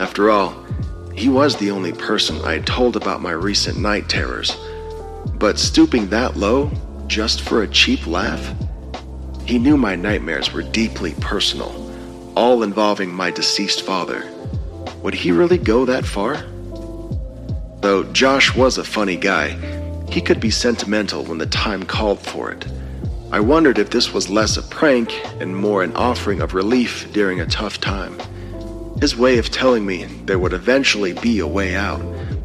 After 0.00 0.30
all, 0.30 0.66
he 1.14 1.28
was 1.28 1.54
the 1.56 1.70
only 1.70 1.92
person 1.92 2.40
I 2.44 2.54
had 2.54 2.66
told 2.66 2.96
about 2.96 3.22
my 3.22 3.30
recent 3.30 3.78
night 3.78 4.08
terrors. 4.08 4.56
But 5.38 5.58
stooping 5.58 6.08
that 6.08 6.36
low, 6.36 6.70
just 7.06 7.42
for 7.42 7.62
a 7.62 7.68
cheap 7.68 8.06
laugh? 8.06 8.54
He 9.46 9.58
knew 9.58 9.76
my 9.76 9.94
nightmares 9.94 10.52
were 10.52 10.62
deeply 10.62 11.14
personal, 11.20 12.32
all 12.36 12.64
involving 12.64 13.14
my 13.14 13.30
deceased 13.30 13.82
father. 13.82 14.28
Would 15.02 15.14
he 15.14 15.30
really 15.30 15.58
go 15.58 15.84
that 15.84 16.04
far? 16.04 16.44
Though 17.80 18.02
Josh 18.12 18.56
was 18.56 18.78
a 18.78 18.84
funny 18.84 19.16
guy, 19.16 19.50
he 20.10 20.20
could 20.20 20.40
be 20.40 20.50
sentimental 20.50 21.24
when 21.24 21.38
the 21.38 21.46
time 21.46 21.84
called 21.84 22.20
for 22.20 22.50
it. 22.50 22.66
I 23.30 23.38
wondered 23.38 23.78
if 23.78 23.90
this 23.90 24.12
was 24.12 24.28
less 24.28 24.56
a 24.56 24.62
prank 24.62 25.12
and 25.40 25.56
more 25.56 25.84
an 25.84 25.94
offering 25.94 26.40
of 26.40 26.54
relief 26.54 27.12
during 27.12 27.40
a 27.40 27.46
tough 27.46 27.80
time. 27.80 28.18
His 29.00 29.16
way 29.16 29.38
of 29.38 29.50
telling 29.50 29.86
me 29.86 30.06
there 30.24 30.38
would 30.38 30.52
eventually 30.52 31.12
be 31.12 31.38
a 31.38 31.46
way 31.46 31.76
out, 31.76 32.00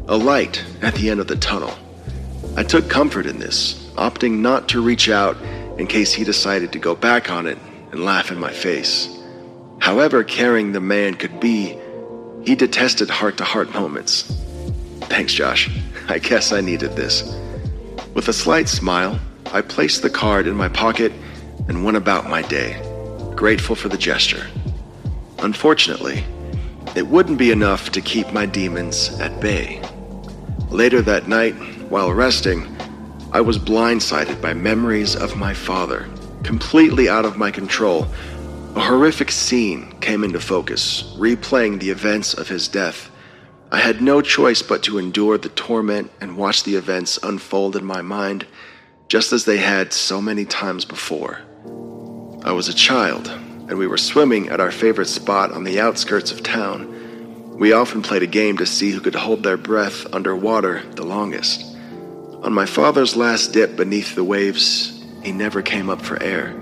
a 0.06 0.16
light 0.16 0.64
at 0.80 0.94
the 0.94 1.10
end 1.10 1.18
of 1.18 1.26
the 1.26 1.36
tunnel. 1.36 1.76
I 2.56 2.62
took 2.62 2.88
comfort 2.88 3.26
in 3.26 3.38
this, 3.38 3.90
opting 3.96 4.38
not 4.38 4.68
to 4.70 4.82
reach 4.82 5.08
out 5.08 5.36
in 5.78 5.86
case 5.86 6.12
he 6.12 6.24
decided 6.24 6.72
to 6.72 6.78
go 6.78 6.94
back 6.94 7.30
on 7.30 7.46
it 7.46 7.58
and 7.90 8.04
laugh 8.04 8.30
in 8.30 8.38
my 8.38 8.52
face. 8.52 9.08
However 9.80 10.24
caring 10.24 10.72
the 10.72 10.80
man 10.80 11.14
could 11.14 11.40
be, 11.40 11.78
he 12.44 12.54
detested 12.54 13.10
heart 13.10 13.38
to 13.38 13.44
heart 13.44 13.72
moments 13.72 14.40
Thanks, 15.08 15.34
Josh. 15.34 15.70
I 16.08 16.18
guess 16.18 16.52
I 16.52 16.60
needed 16.60 16.96
this. 16.96 17.22
With 18.14 18.28
a 18.28 18.32
slight 18.32 18.68
smile, 18.68 19.20
I 19.52 19.60
placed 19.60 20.02
the 20.02 20.10
card 20.10 20.46
in 20.46 20.56
my 20.56 20.68
pocket 20.68 21.12
and 21.68 21.84
went 21.84 21.96
about 21.96 22.28
my 22.28 22.42
day, 22.42 22.80
grateful 23.34 23.76
for 23.76 23.88
the 23.88 23.98
gesture. 23.98 24.46
Unfortunately, 25.38 26.24
it 26.96 27.06
wouldn't 27.06 27.38
be 27.38 27.50
enough 27.50 27.90
to 27.92 28.00
keep 28.00 28.32
my 28.32 28.46
demons 28.46 29.18
at 29.20 29.40
bay. 29.40 29.82
Later 30.70 31.02
that 31.02 31.28
night, 31.28 31.54
while 31.88 32.12
resting, 32.12 32.66
I 33.32 33.40
was 33.40 33.58
blindsided 33.58 34.40
by 34.40 34.54
memories 34.54 35.16
of 35.16 35.36
my 35.36 35.52
father, 35.52 36.08
completely 36.42 37.08
out 37.08 37.24
of 37.24 37.36
my 37.36 37.50
control. 37.50 38.06
A 38.76 38.80
horrific 38.80 39.30
scene 39.30 39.92
came 40.00 40.24
into 40.24 40.40
focus, 40.40 41.14
replaying 41.16 41.80
the 41.80 41.90
events 41.90 42.34
of 42.34 42.48
his 42.48 42.68
death. 42.68 43.10
I 43.72 43.78
had 43.78 44.00
no 44.00 44.20
choice 44.20 44.62
but 44.62 44.82
to 44.84 44.98
endure 44.98 45.36
the 45.36 45.48
torment 45.48 46.10
and 46.20 46.36
watch 46.36 46.62
the 46.62 46.76
events 46.76 47.18
unfold 47.22 47.76
in 47.76 47.84
my 47.84 48.02
mind, 48.02 48.46
just 49.08 49.32
as 49.32 49.44
they 49.44 49.58
had 49.58 49.92
so 49.92 50.20
many 50.20 50.44
times 50.44 50.84
before. 50.84 51.40
I 52.44 52.52
was 52.52 52.68
a 52.68 52.74
child, 52.74 53.28
and 53.28 53.78
we 53.78 53.86
were 53.86 53.96
swimming 53.96 54.48
at 54.48 54.60
our 54.60 54.70
favorite 54.70 55.08
spot 55.08 55.50
on 55.50 55.64
the 55.64 55.80
outskirts 55.80 56.30
of 56.30 56.42
town. 56.42 57.58
We 57.58 57.72
often 57.72 58.02
played 58.02 58.22
a 58.22 58.26
game 58.26 58.56
to 58.58 58.66
see 58.66 58.90
who 58.90 59.00
could 59.00 59.14
hold 59.14 59.42
their 59.42 59.56
breath 59.56 60.12
underwater 60.14 60.82
the 60.92 61.04
longest. 61.04 61.73
On 62.44 62.52
my 62.52 62.66
father's 62.66 63.16
last 63.16 63.54
dip 63.54 63.74
beneath 63.74 64.14
the 64.14 64.22
waves, 64.22 65.02
he 65.22 65.32
never 65.32 65.62
came 65.62 65.88
up 65.88 66.02
for 66.02 66.22
air. 66.22 66.54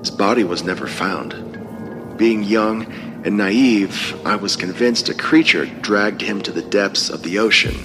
His 0.00 0.10
body 0.10 0.42
was 0.42 0.64
never 0.64 0.88
found. 0.88 2.18
Being 2.18 2.42
young 2.42 2.92
and 3.24 3.36
naive, 3.36 4.20
I 4.26 4.34
was 4.34 4.56
convinced 4.56 5.08
a 5.08 5.14
creature 5.14 5.66
dragged 5.66 6.22
him 6.22 6.42
to 6.42 6.50
the 6.50 6.62
depths 6.62 7.08
of 7.08 7.22
the 7.22 7.38
ocean. 7.38 7.76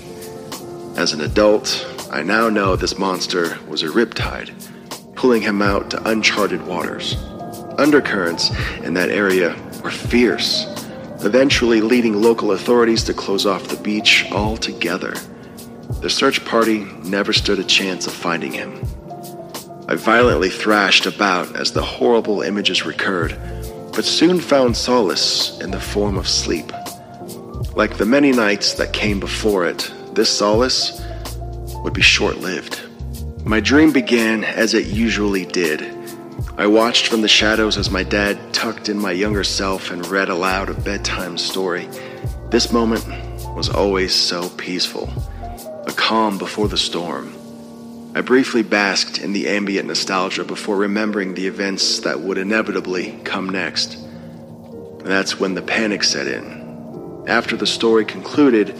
As 0.97 1.13
an 1.13 1.21
adult, 1.21 1.87
I 2.09 2.23
now 2.23 2.49
know 2.49 2.75
this 2.75 2.97
monster 2.97 3.59
was 3.67 3.83
a 3.83 3.89
riptide, 3.89 4.51
pulling 5.13 5.43
him 5.43 5.61
out 5.61 5.91
to 5.91 6.09
uncharted 6.09 6.65
waters. 6.65 7.17
Undercurrents 7.77 8.49
in 8.81 8.95
that 8.95 9.11
area 9.11 9.55
were 9.83 9.91
fierce, 9.91 10.65
eventually 11.23 11.81
leading 11.81 12.19
local 12.19 12.53
authorities 12.53 13.03
to 13.03 13.13
close 13.13 13.45
off 13.45 13.67
the 13.67 13.77
beach 13.77 14.25
altogether. 14.31 15.13
The 16.01 16.09
search 16.09 16.43
party 16.45 16.85
never 17.03 17.33
stood 17.33 17.59
a 17.59 17.63
chance 17.63 18.07
of 18.07 18.13
finding 18.13 18.53
him. 18.53 18.79
I 19.87 19.95
violently 19.95 20.49
thrashed 20.49 21.05
about 21.05 21.55
as 21.55 21.71
the 21.71 21.81
horrible 21.81 22.41
images 22.41 22.85
recurred 22.85 23.37
but 23.93 24.05
soon 24.05 24.39
found 24.39 24.77
solace 24.77 25.59
in 25.59 25.71
the 25.71 25.79
form 25.79 26.17
of 26.17 26.27
sleep. 26.27 26.71
Like 27.75 27.97
the 27.97 28.05
many 28.05 28.31
nights 28.31 28.73
that 28.75 28.93
came 28.93 29.19
before 29.19 29.65
it, 29.65 29.91
this 30.13 30.29
solace 30.29 31.01
would 31.83 31.93
be 31.93 32.01
short 32.01 32.37
lived. 32.37 32.81
My 33.43 33.59
dream 33.59 33.91
began 33.91 34.43
as 34.43 34.73
it 34.73 34.87
usually 34.87 35.45
did. 35.45 35.81
I 36.57 36.67
watched 36.67 37.07
from 37.07 37.21
the 37.21 37.27
shadows 37.27 37.77
as 37.77 37.89
my 37.89 38.03
dad 38.03 38.53
tucked 38.53 38.87
in 38.87 38.97
my 38.97 39.11
younger 39.11 39.43
self 39.43 39.91
and 39.91 40.05
read 40.07 40.29
aloud 40.29 40.69
a 40.69 40.73
bedtime 40.73 41.37
story. 41.37 41.89
This 42.49 42.71
moment 42.71 43.05
was 43.55 43.69
always 43.69 44.13
so 44.13 44.49
peaceful, 44.49 45.09
a 45.91 45.93
calm 45.93 46.37
before 46.37 46.69
the 46.69 46.77
storm. 46.77 47.33
I 48.15 48.21
briefly 48.21 48.63
basked 48.63 49.17
in 49.17 49.33
the 49.33 49.49
ambient 49.49 49.89
nostalgia 49.89 50.45
before 50.45 50.77
remembering 50.77 51.33
the 51.33 51.47
events 51.47 51.99
that 51.99 52.21
would 52.21 52.37
inevitably 52.37 53.19
come 53.25 53.49
next. 53.49 53.97
That's 54.99 55.37
when 55.37 55.53
the 55.53 55.61
panic 55.61 56.03
set 56.03 56.27
in. 56.27 57.25
After 57.27 57.57
the 57.57 57.67
story 57.67 58.05
concluded, 58.05 58.73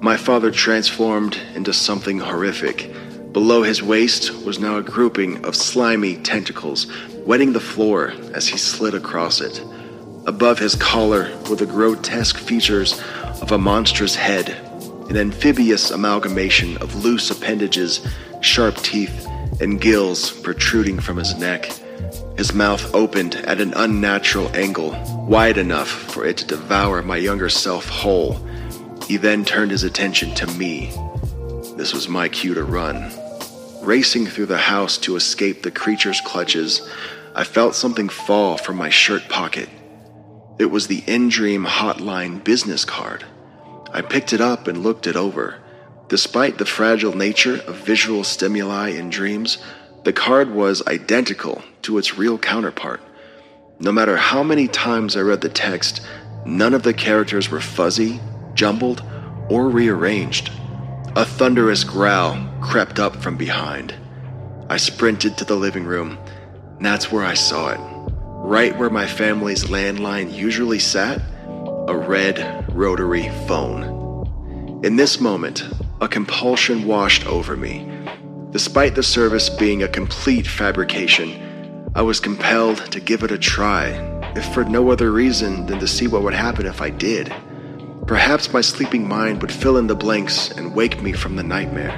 my 0.00 0.18
father 0.18 0.50
transformed 0.50 1.40
into 1.54 1.72
something 1.72 2.18
horrific. 2.18 2.92
Below 3.32 3.62
his 3.62 3.82
waist 3.82 4.44
was 4.44 4.58
now 4.58 4.76
a 4.76 4.82
grouping 4.82 5.42
of 5.46 5.56
slimy 5.56 6.16
tentacles 6.16 6.86
wetting 7.24 7.54
the 7.54 7.60
floor 7.60 8.12
as 8.34 8.48
he 8.48 8.58
slid 8.58 8.94
across 8.94 9.40
it. 9.40 9.62
Above 10.26 10.58
his 10.58 10.74
collar 10.74 11.34
were 11.48 11.56
the 11.56 11.64
grotesque 11.64 12.36
features 12.36 13.00
of 13.40 13.50
a 13.50 13.58
monstrous 13.58 14.14
head, 14.14 14.69
an 15.10 15.16
amphibious 15.16 15.90
amalgamation 15.90 16.76
of 16.78 17.04
loose 17.04 17.30
appendages 17.30 18.00
sharp 18.40 18.76
teeth, 18.76 19.26
and 19.60 19.80
gills 19.80 20.30
protruding 20.40 20.98
from 20.98 21.16
his 21.16 21.36
neck. 21.36 21.66
His 22.36 22.54
mouth 22.54 22.94
opened 22.94 23.36
at 23.36 23.60
an 23.60 23.74
unnatural 23.74 24.48
angle, 24.56 24.92
wide 25.26 25.58
enough 25.58 25.88
for 25.88 26.24
it 26.24 26.38
to 26.38 26.46
devour 26.46 27.02
my 27.02 27.16
younger 27.16 27.48
self 27.48 27.88
whole. 27.88 28.34
He 29.06 29.16
then 29.16 29.44
turned 29.44 29.70
his 29.70 29.84
attention 29.84 30.34
to 30.36 30.46
me. 30.46 30.86
This 31.76 31.92
was 31.92 32.08
my 32.08 32.28
cue 32.28 32.54
to 32.54 32.64
run. 32.64 33.12
Racing 33.82 34.26
through 34.26 34.46
the 34.46 34.58
house 34.58 34.98
to 34.98 35.16
escape 35.16 35.62
the 35.62 35.70
creature's 35.70 36.20
clutches, 36.20 36.88
I 37.34 37.44
felt 37.44 37.74
something 37.74 38.08
fall 38.08 38.56
from 38.56 38.76
my 38.76 38.90
shirt 38.90 39.28
pocket. 39.28 39.68
It 40.58 40.66
was 40.66 40.86
the 40.86 41.02
In 41.06 41.28
Dream 41.28 41.64
Hotline 41.64 42.44
business 42.44 42.84
card. 42.84 43.24
I 43.92 44.02
picked 44.02 44.32
it 44.32 44.40
up 44.40 44.66
and 44.68 44.78
looked 44.82 45.06
it 45.06 45.16
over. 45.16 45.56
Despite 46.08 46.58
the 46.58 46.66
fragile 46.66 47.14
nature 47.16 47.60
of 47.66 47.76
visual 47.76 48.24
stimuli 48.24 48.88
in 48.88 49.10
dreams, 49.10 49.58
the 50.04 50.12
card 50.12 50.50
was 50.50 50.86
identical 50.86 51.62
to 51.82 51.98
its 51.98 52.18
real 52.18 52.38
counterpart. 52.38 53.00
No 53.78 53.92
matter 53.92 54.16
how 54.16 54.42
many 54.42 54.68
times 54.68 55.16
I 55.16 55.20
read 55.20 55.40
the 55.40 55.48
text, 55.48 56.00
none 56.44 56.74
of 56.74 56.82
the 56.82 56.94
characters 56.94 57.50
were 57.50 57.60
fuzzy, 57.60 58.20
jumbled, 58.54 59.02
or 59.48 59.68
rearranged. 59.68 60.50
A 61.16 61.24
thunderous 61.24 61.84
growl 61.84 62.38
crept 62.60 62.98
up 62.98 63.16
from 63.16 63.36
behind. 63.36 63.94
I 64.68 64.76
sprinted 64.76 65.36
to 65.38 65.44
the 65.44 65.56
living 65.56 65.84
room, 65.84 66.18
that's 66.80 67.12
where 67.12 67.24
I 67.24 67.34
saw 67.34 67.70
it. 67.70 67.80
Right 68.42 68.76
where 68.76 68.90
my 68.90 69.06
family's 69.06 69.64
landline 69.64 70.32
usually 70.32 70.78
sat, 70.78 71.20
a 71.88 71.96
red 71.96 72.66
rotary 72.74 73.28
phone. 73.46 74.80
In 74.84 74.96
this 74.96 75.20
moment, 75.20 75.64
a 76.00 76.08
compulsion 76.08 76.86
washed 76.86 77.26
over 77.26 77.56
me. 77.56 77.86
Despite 78.50 78.94
the 78.94 79.02
service 79.02 79.48
being 79.48 79.82
a 79.82 79.88
complete 79.88 80.46
fabrication, 80.46 81.90
I 81.94 82.02
was 82.02 82.20
compelled 82.20 82.78
to 82.92 83.00
give 83.00 83.22
it 83.22 83.30
a 83.30 83.38
try, 83.38 83.86
if 84.36 84.52
for 84.54 84.64
no 84.64 84.90
other 84.90 85.10
reason 85.12 85.66
than 85.66 85.78
to 85.80 85.88
see 85.88 86.06
what 86.06 86.22
would 86.22 86.34
happen 86.34 86.66
if 86.66 86.80
I 86.80 86.90
did. 86.90 87.34
Perhaps 88.06 88.52
my 88.52 88.60
sleeping 88.60 89.06
mind 89.06 89.42
would 89.42 89.52
fill 89.52 89.76
in 89.76 89.86
the 89.86 89.94
blanks 89.94 90.50
and 90.50 90.74
wake 90.74 91.02
me 91.02 91.12
from 91.12 91.36
the 91.36 91.42
nightmare. 91.42 91.92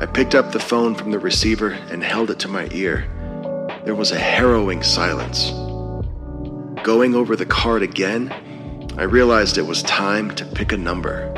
I 0.00 0.06
picked 0.06 0.34
up 0.34 0.52
the 0.52 0.60
phone 0.60 0.94
from 0.94 1.10
the 1.10 1.18
receiver 1.18 1.70
and 1.70 2.04
held 2.04 2.30
it 2.30 2.38
to 2.40 2.48
my 2.48 2.68
ear. 2.72 3.08
There 3.84 3.94
was 3.94 4.12
a 4.12 4.18
harrowing 4.18 4.82
silence. 4.82 5.50
Going 6.82 7.14
over 7.14 7.34
the 7.34 7.46
card 7.46 7.82
again, 7.82 8.34
I 8.98 9.02
realized 9.02 9.58
it 9.58 9.66
was 9.66 9.82
time 9.82 10.34
to 10.36 10.46
pick 10.46 10.72
a 10.72 10.76
number. 10.78 11.30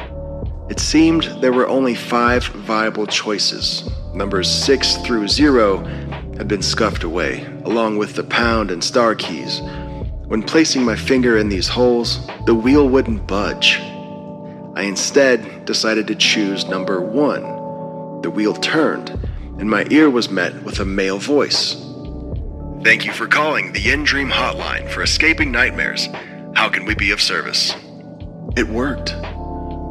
It 0.71 0.79
seemed 0.79 1.25
there 1.41 1.53
were 1.53 1.67
only 1.67 1.97
five 1.97 2.45
viable 2.45 3.07
choices. 3.07 3.91
Numbers 4.15 4.49
6 4.49 4.99
through 4.99 5.27
0 5.27 5.79
had 6.37 6.47
been 6.47 6.63
scuffed 6.63 7.03
away, 7.03 7.45
along 7.65 7.99
with 7.99 8.15
the 8.15 8.23
pound 8.23 8.71
and 8.71 8.85
star 8.85 9.17
keys. 9.17 9.61
When 10.27 10.41
placing 10.41 10.85
my 10.85 10.95
finger 10.95 11.37
in 11.37 11.49
these 11.49 11.67
holes, 11.67 12.25
the 12.47 12.55
wheel 12.55 12.89
wouldn't 12.89 13.27
budge. 13.27 13.81
I 14.77 14.83
instead 14.83 15.65
decided 15.65 16.07
to 16.07 16.15
choose 16.15 16.65
number 16.67 17.01
1. 17.01 18.23
The 18.23 18.31
wheel 18.31 18.55
turned, 18.55 19.11
and 19.59 19.69
my 19.69 19.85
ear 19.91 20.09
was 20.09 20.31
met 20.31 20.63
with 20.63 20.79
a 20.79 20.85
male 20.85 21.19
voice. 21.19 21.75
Thank 22.85 23.05
you 23.05 23.13
for 23.13 23.27
calling 23.27 23.73
the 23.73 23.91
In 23.91 24.05
Dream 24.05 24.31
Hotline 24.31 24.89
for 24.89 25.03
escaping 25.03 25.51
nightmares. 25.51 26.09
How 26.59 26.69
can 26.69 26.87
we 26.87 26.97
be 26.97 27.13
of 27.13 27.23
service? 27.23 27.73
It 28.57 28.67
worked. 28.67 29.15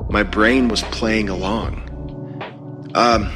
My 0.10 0.22
brain 0.22 0.68
was 0.68 0.82
playing 0.82 1.30
along. 1.30 1.76
Um, 2.94 3.32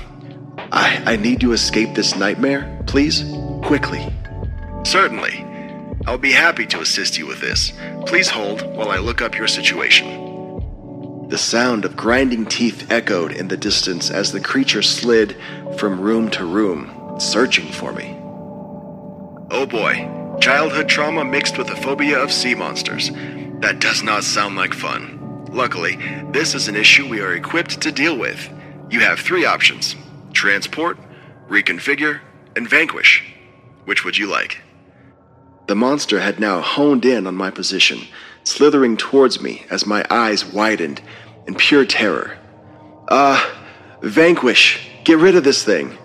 I, 0.57 1.01
I 1.05 1.15
need 1.15 1.39
to 1.39 1.53
escape 1.53 1.95
this 1.95 2.13
nightmare, 2.17 2.83
please? 2.87 3.23
Quickly. 3.63 4.13
Certainly. 4.83 5.45
I'll 6.05 6.17
be 6.17 6.33
happy 6.33 6.65
to 6.65 6.81
assist 6.81 7.17
you 7.17 7.25
with 7.25 7.39
this. 7.39 7.71
Please 8.05 8.27
hold 8.29 8.63
while 8.75 8.89
I 8.89 8.97
look 8.97 9.21
up 9.21 9.37
your 9.37 9.47
situation. 9.47 11.29
The 11.29 11.37
sound 11.37 11.85
of 11.85 11.95
grinding 11.95 12.47
teeth 12.47 12.91
echoed 12.91 13.31
in 13.31 13.47
the 13.47 13.55
distance 13.55 14.11
as 14.11 14.33
the 14.33 14.41
creature 14.41 14.81
slid 14.81 15.37
from 15.77 16.01
room 16.01 16.29
to 16.31 16.43
room, 16.43 17.15
searching 17.17 17.71
for 17.71 17.93
me. 17.93 18.13
Oh 19.49 19.65
boy, 19.65 20.20
childhood 20.41 20.89
trauma 20.89 21.23
mixed 21.23 21.59
with 21.59 21.69
a 21.69 21.75
phobia 21.75 22.17
of 22.17 22.31
sea 22.31 22.55
monsters. 22.55 23.11
That 23.61 23.79
does 23.79 24.01
not 24.01 24.23
sound 24.23 24.55
like 24.55 24.73
fun. 24.73 25.45
Luckily, 25.51 25.97
this 26.31 26.55
is 26.55 26.67
an 26.67 26.75
issue 26.75 27.07
we 27.07 27.21
are 27.21 27.35
equipped 27.35 27.79
to 27.81 27.91
deal 27.91 28.17
with. 28.17 28.51
You 28.89 29.01
have 29.01 29.19
three 29.19 29.45
options 29.45 29.95
transport, 30.33 30.97
reconfigure, 31.47 32.21
and 32.55 32.67
vanquish. 32.67 33.23
Which 33.85 34.03
would 34.03 34.17
you 34.17 34.25
like? 34.27 34.57
The 35.67 35.75
monster 35.75 36.19
had 36.19 36.39
now 36.39 36.59
honed 36.59 37.05
in 37.05 37.27
on 37.27 37.35
my 37.35 37.51
position, 37.51 37.99
slithering 38.43 38.97
towards 38.97 39.41
me 39.41 39.65
as 39.69 39.85
my 39.85 40.03
eyes 40.09 40.43
widened 40.43 41.01
in 41.45 41.53
pure 41.53 41.85
terror. 41.85 42.39
Uh, 43.07 43.47
vanquish. 44.01 44.89
Get 45.03 45.19
rid 45.19 45.35
of 45.35 45.43
this 45.43 45.63
thing. 45.63 45.97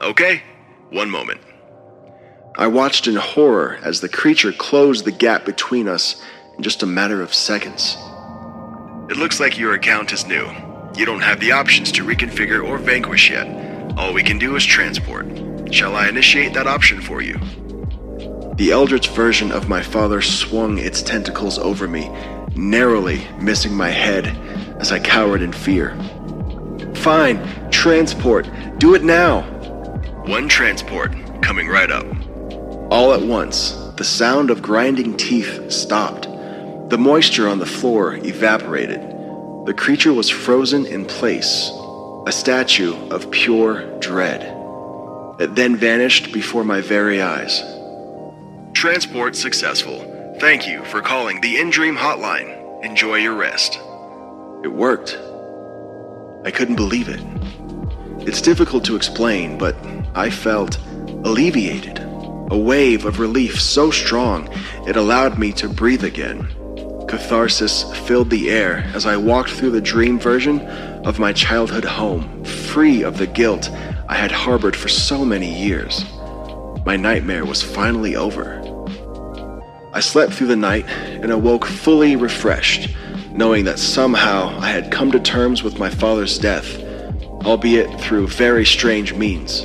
Okay, 0.00 0.42
one 0.90 1.10
moment. 1.10 1.40
I 2.58 2.68
watched 2.68 3.06
in 3.06 3.16
horror 3.16 3.78
as 3.82 4.00
the 4.00 4.08
creature 4.08 4.50
closed 4.50 5.04
the 5.04 5.12
gap 5.12 5.44
between 5.44 5.88
us 5.88 6.22
in 6.56 6.62
just 6.62 6.82
a 6.82 6.86
matter 6.86 7.20
of 7.20 7.34
seconds. 7.34 7.98
It 9.10 9.18
looks 9.18 9.38
like 9.38 9.58
your 9.58 9.74
account 9.74 10.10
is 10.10 10.26
new. 10.26 10.50
You 10.96 11.04
don't 11.04 11.20
have 11.20 11.38
the 11.38 11.52
options 11.52 11.92
to 11.92 12.04
reconfigure 12.04 12.66
or 12.66 12.78
vanquish 12.78 13.28
yet. 13.28 13.46
All 13.98 14.14
we 14.14 14.22
can 14.22 14.38
do 14.38 14.56
is 14.56 14.64
transport. 14.64 15.26
Shall 15.70 15.96
I 15.96 16.08
initiate 16.08 16.54
that 16.54 16.66
option 16.66 17.02
for 17.02 17.20
you? 17.20 17.38
The 18.54 18.70
eldritch 18.72 19.10
version 19.10 19.52
of 19.52 19.68
my 19.68 19.82
father 19.82 20.22
swung 20.22 20.78
its 20.78 21.02
tentacles 21.02 21.58
over 21.58 21.86
me, 21.86 22.08
narrowly 22.54 23.26
missing 23.38 23.74
my 23.74 23.90
head 23.90 24.28
as 24.80 24.92
I 24.92 24.98
cowered 24.98 25.42
in 25.42 25.52
fear. 25.52 25.94
Fine, 26.94 27.70
transport. 27.70 28.48
Do 28.78 28.94
it 28.94 29.04
now. 29.04 29.42
One 30.24 30.48
transport, 30.48 31.14
coming 31.42 31.68
right 31.68 31.90
up. 31.90 32.06
All 32.88 33.12
at 33.12 33.22
once, 33.22 33.72
the 33.96 34.04
sound 34.04 34.48
of 34.48 34.62
grinding 34.62 35.16
teeth 35.16 35.72
stopped. 35.72 36.28
The 36.88 36.96
moisture 36.96 37.48
on 37.48 37.58
the 37.58 37.66
floor 37.66 38.14
evaporated. 38.14 39.00
The 39.66 39.74
creature 39.76 40.12
was 40.12 40.30
frozen 40.30 40.86
in 40.86 41.04
place, 41.04 41.68
a 42.28 42.30
statue 42.30 42.94
of 43.08 43.28
pure 43.32 43.98
dread. 43.98 44.42
It 45.40 45.56
then 45.56 45.74
vanished 45.74 46.32
before 46.32 46.62
my 46.62 46.80
very 46.80 47.20
eyes. 47.20 47.60
Transport 48.72 49.34
successful. 49.34 50.36
Thank 50.38 50.68
you 50.68 50.84
for 50.84 51.00
calling 51.00 51.40
the 51.40 51.58
In 51.58 51.70
Dream 51.70 51.96
Hotline. 51.96 52.84
Enjoy 52.84 53.16
your 53.16 53.34
rest. 53.34 53.80
It 54.62 54.72
worked. 54.72 55.18
I 56.44 56.52
couldn't 56.52 56.76
believe 56.76 57.08
it. 57.08 57.20
It's 58.28 58.40
difficult 58.40 58.84
to 58.84 58.94
explain, 58.94 59.58
but 59.58 59.74
I 60.14 60.30
felt 60.30 60.78
alleviated. 61.24 62.05
A 62.50 62.56
wave 62.56 63.04
of 63.04 63.18
relief 63.18 63.60
so 63.60 63.90
strong 63.90 64.48
it 64.86 64.96
allowed 64.96 65.38
me 65.38 65.52
to 65.54 65.68
breathe 65.68 66.04
again. 66.04 66.48
Catharsis 67.08 67.82
filled 68.06 68.30
the 68.30 68.50
air 68.50 68.88
as 68.94 69.04
I 69.04 69.16
walked 69.16 69.50
through 69.50 69.70
the 69.70 69.80
dream 69.80 70.18
version 70.18 70.60
of 71.04 71.18
my 71.18 71.32
childhood 71.32 71.84
home, 71.84 72.44
free 72.44 73.02
of 73.02 73.18
the 73.18 73.26
guilt 73.26 73.70
I 74.08 74.14
had 74.14 74.30
harbored 74.30 74.76
for 74.76 74.88
so 74.88 75.24
many 75.24 75.52
years. 75.52 76.04
My 76.84 76.96
nightmare 76.96 77.44
was 77.44 77.62
finally 77.62 78.14
over. 78.14 78.62
I 79.92 80.00
slept 80.00 80.32
through 80.32 80.48
the 80.48 80.56
night 80.56 80.86
and 80.88 81.32
awoke 81.32 81.64
fully 81.64 82.14
refreshed, 82.14 82.94
knowing 83.32 83.64
that 83.64 83.80
somehow 83.80 84.56
I 84.60 84.70
had 84.70 84.92
come 84.92 85.10
to 85.12 85.18
terms 85.18 85.64
with 85.64 85.78
my 85.78 85.90
father's 85.90 86.38
death, 86.38 86.80
albeit 87.44 88.00
through 88.00 88.28
very 88.28 88.64
strange 88.64 89.14
means. 89.14 89.64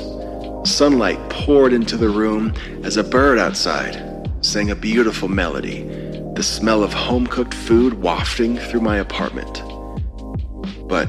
Sunlight 0.64 1.30
poured 1.30 1.74
into 1.74 1.98
the 1.98 2.10
room 2.10 2.54
as 2.84 2.98
a 2.98 3.04
bird 3.04 3.40
outside 3.40 4.08
sang 4.42 4.72
a 4.72 4.76
beautiful 4.76 5.28
melody 5.28 5.84
the 6.36 6.44
smell 6.44 6.82
of 6.84 6.94
home 6.94 7.28
cooked 7.28 7.54
food 7.54 7.96
wafting 7.96 8.58
through 8.58 8.80
my 8.80 8.98
apartment. 8.98 9.62
But 10.88 11.08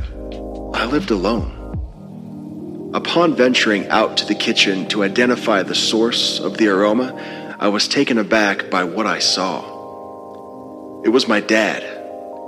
I 0.75 0.87
lived 0.87 1.11
alone. 1.11 2.91
Upon 2.93 3.37
venturing 3.37 3.87
out 3.89 4.17
to 4.19 4.27
the 4.27 4.35
kitchen 4.35 4.89
to 4.89 5.05
identify 5.05 5.63
the 5.63 5.75
source 5.75 6.41
of 6.41 6.59
the 6.59 6.69
aroma, 6.69 7.57
I 7.59 7.69
was 7.69 7.89
taken 7.89 8.19
aback 8.19 8.69
by 8.69 8.85
what 8.85 9.07
I 9.07 9.21
saw. 9.21 11.01
It 11.05 11.09
was 11.11 11.29
my 11.29 11.41
dad, 11.41 11.83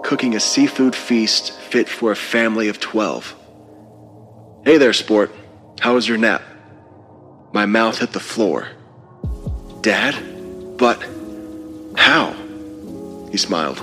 cooking 0.05 0.35
a 0.35 0.41
seafood 0.41 0.95
feast 0.95 1.53
fit 1.53 1.89
for 1.89 2.13
a 2.13 2.17
family 2.17 2.69
of 2.69 2.81
12. 2.81 3.35
Hey 4.65 4.79
there, 4.79 4.93
sport. 4.93 5.35
How 5.81 5.95
was 5.95 6.09
your 6.09 6.19
nap? 6.19 6.43
My 7.55 7.67
mouth 7.67 7.99
hit 7.99 8.11
the 8.11 8.19
floor. 8.19 8.67
Dad? 9.81 10.77
But 10.77 11.01
how? 11.97 12.33
He 13.31 13.37
smiled. 13.37 13.79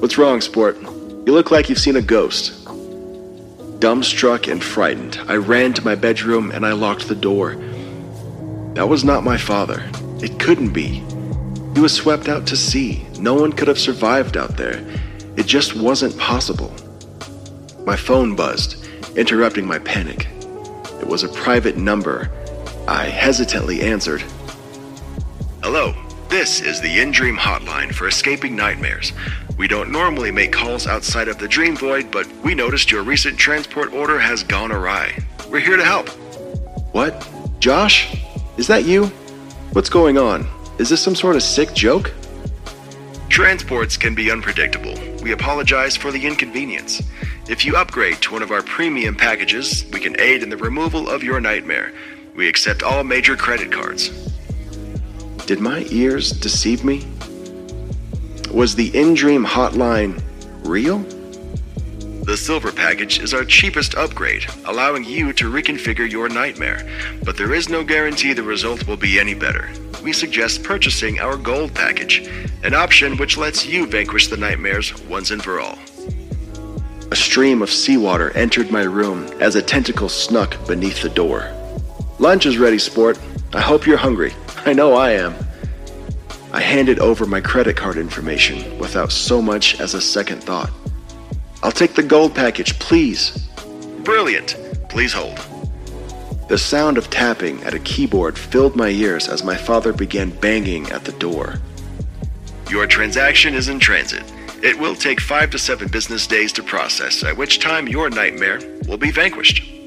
What's 0.00 0.16
wrong, 0.16 0.40
sport? 0.40 0.80
You 0.80 1.34
look 1.34 1.50
like 1.50 1.68
you've 1.68 1.78
seen 1.78 1.96
a 1.96 2.00
ghost. 2.00 2.64
Dumbstruck 3.80 4.50
and 4.50 4.64
frightened, 4.64 5.20
I 5.28 5.36
ran 5.36 5.74
to 5.74 5.84
my 5.84 5.94
bedroom 5.94 6.50
and 6.52 6.64
I 6.64 6.72
locked 6.72 7.06
the 7.06 7.14
door. 7.14 7.56
That 8.72 8.88
was 8.88 9.04
not 9.04 9.24
my 9.24 9.36
father. 9.36 9.86
It 10.22 10.38
couldn't 10.38 10.72
be. 10.72 11.04
He 11.74 11.80
was 11.80 11.92
swept 11.92 12.30
out 12.30 12.46
to 12.46 12.56
sea. 12.56 13.06
No 13.18 13.34
one 13.34 13.52
could 13.52 13.68
have 13.68 13.78
survived 13.78 14.38
out 14.38 14.56
there. 14.56 14.82
It 15.36 15.44
just 15.44 15.76
wasn't 15.76 16.16
possible. 16.16 16.74
My 17.84 17.96
phone 17.96 18.34
buzzed, 18.34 18.82
interrupting 19.18 19.66
my 19.66 19.80
panic. 19.80 20.28
It 20.98 21.06
was 21.06 21.24
a 21.24 21.28
private 21.28 21.76
number. 21.76 22.30
I 22.90 23.04
hesitantly 23.04 23.82
answered. 23.82 24.24
Hello, 25.62 25.94
this 26.28 26.60
is 26.60 26.80
the 26.80 26.98
In 26.98 27.12
Dream 27.12 27.36
hotline 27.36 27.94
for 27.94 28.08
escaping 28.08 28.56
nightmares. 28.56 29.12
We 29.56 29.68
don't 29.68 29.92
normally 29.92 30.32
make 30.32 30.50
calls 30.50 30.88
outside 30.88 31.28
of 31.28 31.38
the 31.38 31.46
dream 31.46 31.76
void, 31.76 32.10
but 32.10 32.26
we 32.42 32.52
noticed 32.52 32.90
your 32.90 33.04
recent 33.04 33.38
transport 33.38 33.92
order 33.92 34.18
has 34.18 34.42
gone 34.42 34.72
awry. 34.72 35.16
We're 35.48 35.60
here 35.60 35.76
to 35.76 35.84
help. 35.84 36.08
What? 36.90 37.28
Josh? 37.60 38.16
Is 38.56 38.66
that 38.66 38.84
you? 38.84 39.06
What's 39.72 39.88
going 39.88 40.18
on? 40.18 40.44
Is 40.80 40.88
this 40.88 41.00
some 41.00 41.14
sort 41.14 41.36
of 41.36 41.44
sick 41.44 41.72
joke? 41.72 42.12
Transports 43.28 43.96
can 43.96 44.16
be 44.16 44.32
unpredictable. 44.32 44.94
We 45.22 45.30
apologize 45.30 45.96
for 45.96 46.10
the 46.10 46.26
inconvenience. 46.26 47.00
If 47.48 47.64
you 47.64 47.76
upgrade 47.76 48.20
to 48.22 48.32
one 48.32 48.42
of 48.42 48.50
our 48.50 48.62
premium 48.62 49.14
packages, 49.14 49.84
we 49.92 50.00
can 50.00 50.18
aid 50.18 50.42
in 50.42 50.48
the 50.48 50.56
removal 50.56 51.08
of 51.08 51.22
your 51.22 51.40
nightmare. 51.40 51.92
We 52.40 52.48
accept 52.48 52.82
all 52.82 53.04
major 53.04 53.36
credit 53.36 53.70
cards. 53.70 54.08
Did 55.44 55.60
my 55.60 55.84
ears 55.90 56.30
deceive 56.30 56.84
me? 56.84 57.06
Was 58.50 58.74
the 58.74 58.90
in 58.98 59.12
dream 59.12 59.44
hotline 59.44 60.22
real? 60.64 61.00
The 62.24 62.38
silver 62.38 62.72
package 62.72 63.20
is 63.20 63.34
our 63.34 63.44
cheapest 63.44 63.94
upgrade, 63.94 64.46
allowing 64.64 65.04
you 65.04 65.34
to 65.34 65.52
reconfigure 65.52 66.10
your 66.10 66.30
nightmare, 66.30 66.88
but 67.24 67.36
there 67.36 67.52
is 67.52 67.68
no 67.68 67.84
guarantee 67.84 68.32
the 68.32 68.42
result 68.42 68.86
will 68.86 68.96
be 68.96 69.20
any 69.20 69.34
better. 69.34 69.68
We 70.02 70.14
suggest 70.14 70.62
purchasing 70.62 71.20
our 71.20 71.36
gold 71.36 71.74
package, 71.74 72.26
an 72.62 72.72
option 72.72 73.18
which 73.18 73.36
lets 73.36 73.66
you 73.66 73.86
vanquish 73.86 74.28
the 74.28 74.38
nightmares 74.38 74.98
once 75.02 75.30
and 75.30 75.44
for 75.44 75.60
all. 75.60 75.78
A 77.10 77.16
stream 77.16 77.60
of 77.60 77.68
seawater 77.68 78.30
entered 78.30 78.70
my 78.70 78.84
room 78.84 79.26
as 79.40 79.56
a 79.56 79.62
tentacle 79.62 80.08
snuck 80.08 80.56
beneath 80.66 81.02
the 81.02 81.10
door. 81.10 81.54
Lunch 82.20 82.44
is 82.44 82.58
ready, 82.58 82.78
sport. 82.78 83.18
I 83.54 83.62
hope 83.62 83.86
you're 83.86 83.96
hungry. 83.96 84.34
I 84.66 84.74
know 84.74 84.92
I 84.92 85.12
am. 85.12 85.34
I 86.52 86.60
handed 86.60 86.98
over 86.98 87.24
my 87.24 87.40
credit 87.40 87.78
card 87.78 87.96
information 87.96 88.78
without 88.78 89.10
so 89.10 89.40
much 89.40 89.80
as 89.80 89.94
a 89.94 90.02
second 90.02 90.44
thought. 90.44 90.70
I'll 91.62 91.72
take 91.72 91.94
the 91.94 92.02
gold 92.02 92.34
package, 92.34 92.78
please. 92.78 93.48
Brilliant. 94.04 94.54
Please 94.90 95.14
hold. 95.14 95.38
The 96.50 96.58
sound 96.58 96.98
of 96.98 97.08
tapping 97.08 97.64
at 97.64 97.72
a 97.72 97.78
keyboard 97.78 98.36
filled 98.38 98.76
my 98.76 98.90
ears 98.90 99.26
as 99.26 99.42
my 99.42 99.56
father 99.56 99.94
began 99.94 100.28
banging 100.28 100.90
at 100.90 101.06
the 101.06 101.12
door. 101.12 101.54
Your 102.68 102.86
transaction 102.86 103.54
is 103.54 103.70
in 103.70 103.80
transit. 103.80 104.30
It 104.62 104.78
will 104.78 104.94
take 104.94 105.22
five 105.22 105.48
to 105.52 105.58
seven 105.58 105.88
business 105.88 106.26
days 106.26 106.52
to 106.52 106.62
process, 106.62 107.24
at 107.24 107.38
which 107.38 107.60
time 107.60 107.88
your 107.88 108.10
nightmare 108.10 108.60
will 108.86 108.98
be 108.98 109.10
vanquished. 109.10 109.79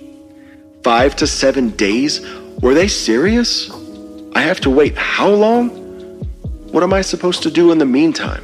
Five 0.84 1.15
to 1.17 1.28
seven 1.28 1.69
days? 1.69 2.19
Were 2.62 2.74
they 2.74 2.89
serious? 2.89 3.72
I 4.36 4.41
have 4.41 4.60
to 4.62 4.69
wait 4.69 4.98
how 4.98 5.30
long? 5.30 5.69
What 6.72 6.84
am 6.84 6.93
I 6.93 7.02
supposed 7.02 7.41
to 7.43 7.52
do 7.52 7.72
in 7.72 7.78
the 7.78 7.86
meantime? 7.86 8.43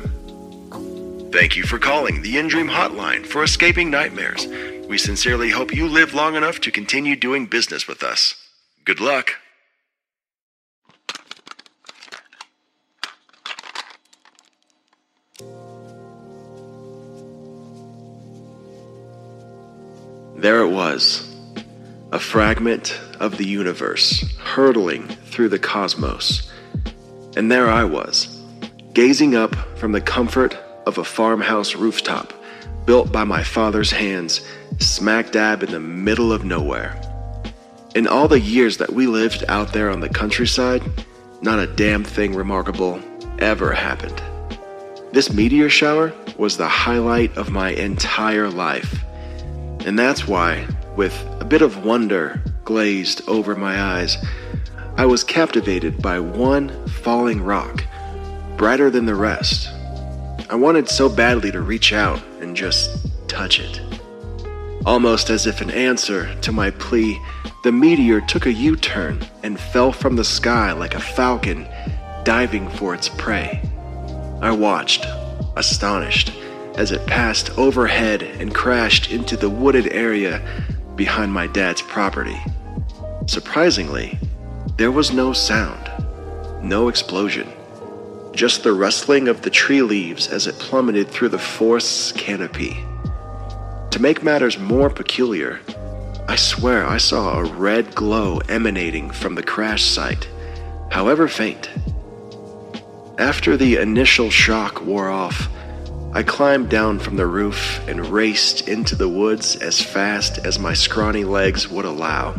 Thank 1.33 1.57
you 1.57 1.63
for 1.63 1.77
calling 1.77 2.21
the 2.21 2.35
InDream 2.35 2.69
Hotline 2.69 3.25
for 3.25 3.43
escaping 3.43 3.91
nightmares. 3.91 4.47
We 4.87 4.97
sincerely 4.97 5.49
hope 5.49 5.75
you 5.75 5.87
live 5.87 6.13
long 6.13 6.35
enough 6.35 6.61
to 6.61 6.71
continue 6.71 7.15
doing 7.15 7.45
business 7.45 7.87
with 7.87 8.03
us. 8.03 8.35
Good 8.85 9.01
luck. 9.01 9.33
There 20.37 20.61
it 20.61 20.69
was, 20.69 21.28
a 22.11 22.19
fragment 22.19 22.99
of 23.19 23.37
the 23.37 23.47
universe 23.47 24.25
hurtling 24.39 25.07
through 25.07 25.49
the 25.49 25.59
cosmos. 25.59 26.51
And 27.37 27.51
there 27.51 27.69
I 27.69 27.83
was, 27.83 28.43
gazing 28.93 29.35
up 29.35 29.55
from 29.77 29.91
the 29.91 30.01
comfort 30.01 30.57
of 30.87 30.97
a 30.97 31.03
farmhouse 31.03 31.75
rooftop 31.75 32.33
built 32.85 33.11
by 33.11 33.23
my 33.23 33.43
father's 33.43 33.91
hands, 33.91 34.41
smack 34.79 35.31
dab 35.31 35.61
in 35.61 35.69
the 35.69 35.79
middle 35.79 36.33
of 36.33 36.43
nowhere. 36.43 36.99
In 37.93 38.07
all 38.07 38.27
the 38.27 38.39
years 38.39 38.77
that 38.77 38.93
we 38.93 39.05
lived 39.05 39.43
out 39.47 39.73
there 39.73 39.91
on 39.91 39.99
the 39.99 40.09
countryside, 40.09 40.81
not 41.41 41.59
a 41.59 41.67
damn 41.67 42.03
thing 42.03 42.33
remarkable 42.35 42.99
ever 43.37 43.71
happened. 43.71 44.21
This 45.11 45.31
meteor 45.31 45.69
shower 45.69 46.13
was 46.37 46.57
the 46.57 46.67
highlight 46.67 47.35
of 47.37 47.51
my 47.51 47.69
entire 47.71 48.49
life. 48.49 49.03
And 49.85 49.97
that's 49.97 50.27
why, 50.27 50.67
with 50.95 51.25
a 51.39 51.45
bit 51.45 51.61
of 51.61 51.83
wonder 51.83 52.41
glazed 52.65 53.21
over 53.27 53.55
my 53.55 53.81
eyes, 53.81 54.17
I 54.97 55.05
was 55.05 55.23
captivated 55.23 56.01
by 56.01 56.19
one 56.19 56.87
falling 56.87 57.41
rock, 57.41 57.83
brighter 58.57 58.89
than 58.89 59.05
the 59.05 59.15
rest. 59.15 59.69
I 60.49 60.55
wanted 60.55 60.89
so 60.89 61.07
badly 61.09 61.51
to 61.51 61.61
reach 61.61 61.93
out 61.93 62.21
and 62.41 62.55
just 62.55 63.07
touch 63.27 63.59
it. 63.59 63.81
Almost 64.85 65.29
as 65.29 65.45
if 65.45 65.61
an 65.61 65.71
answer 65.71 66.33
to 66.41 66.51
my 66.51 66.71
plea, 66.71 67.19
the 67.63 67.71
meteor 67.71 68.21
took 68.21 68.45
a 68.45 68.53
U 68.53 68.75
turn 68.75 69.25
and 69.43 69.59
fell 69.59 69.91
from 69.91 70.15
the 70.15 70.23
sky 70.23 70.71
like 70.71 70.95
a 70.95 70.99
falcon 70.99 71.67
diving 72.23 72.69
for 72.69 72.93
its 72.93 73.09
prey. 73.09 73.61
I 74.41 74.51
watched, 74.51 75.05
astonished, 75.55 76.31
as 76.75 76.91
it 76.91 77.05
passed 77.07 77.57
overhead 77.57 78.23
and 78.23 78.55
crashed 78.55 79.11
into 79.11 79.35
the 79.35 79.49
wooded 79.49 79.87
area 79.91 80.41
behind 80.99 81.31
my 81.31 81.47
dad's 81.47 81.81
property. 81.81 82.37
Surprisingly, 83.25 84.19
there 84.75 84.91
was 84.91 85.13
no 85.13 85.31
sound, 85.31 85.89
no 86.61 86.89
explosion, 86.89 87.49
just 88.33 88.63
the 88.63 88.73
rustling 88.73 89.29
of 89.29 89.41
the 89.41 89.49
tree 89.49 89.81
leaves 89.81 90.27
as 90.27 90.45
it 90.45 90.59
plummeted 90.59 91.07
through 91.07 91.29
the 91.29 91.39
forest's 91.39 92.11
canopy. 92.11 92.83
To 93.91 94.01
make 94.01 94.23
matters 94.23 94.59
more 94.59 94.89
peculiar, 94.89 95.61
I 96.27 96.35
swear 96.35 96.85
I 96.85 96.97
saw 96.97 97.39
a 97.39 97.45
red 97.45 97.95
glow 97.95 98.39
emanating 98.49 99.09
from 99.09 99.35
the 99.35 99.43
crash 99.53 99.85
site, 99.85 100.27
however 100.91 101.29
faint. 101.29 101.69
After 103.17 103.55
the 103.55 103.77
initial 103.77 104.29
shock 104.29 104.81
wore 104.81 105.07
off, 105.07 105.47
I 106.11 106.23
climbed 106.23 106.69
down 106.69 106.97
from 106.97 107.17
the 107.17 107.27
roof 107.27 107.87
and 107.87 108.07
raced 108.07 108.67
into 108.67 108.95
the 108.95 109.07
woods 109.07 109.55
as 109.57 109.79
fast 109.79 110.39
as 110.39 110.57
my 110.57 110.73
scrawny 110.73 111.23
legs 111.23 111.69
would 111.69 111.85
allow. 111.85 112.33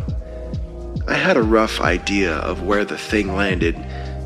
I 1.07 1.13
had 1.13 1.37
a 1.37 1.41
rough 1.41 1.79
idea 1.79 2.35
of 2.35 2.63
where 2.63 2.83
the 2.83 2.97
thing 2.97 3.33
landed, 3.33 3.77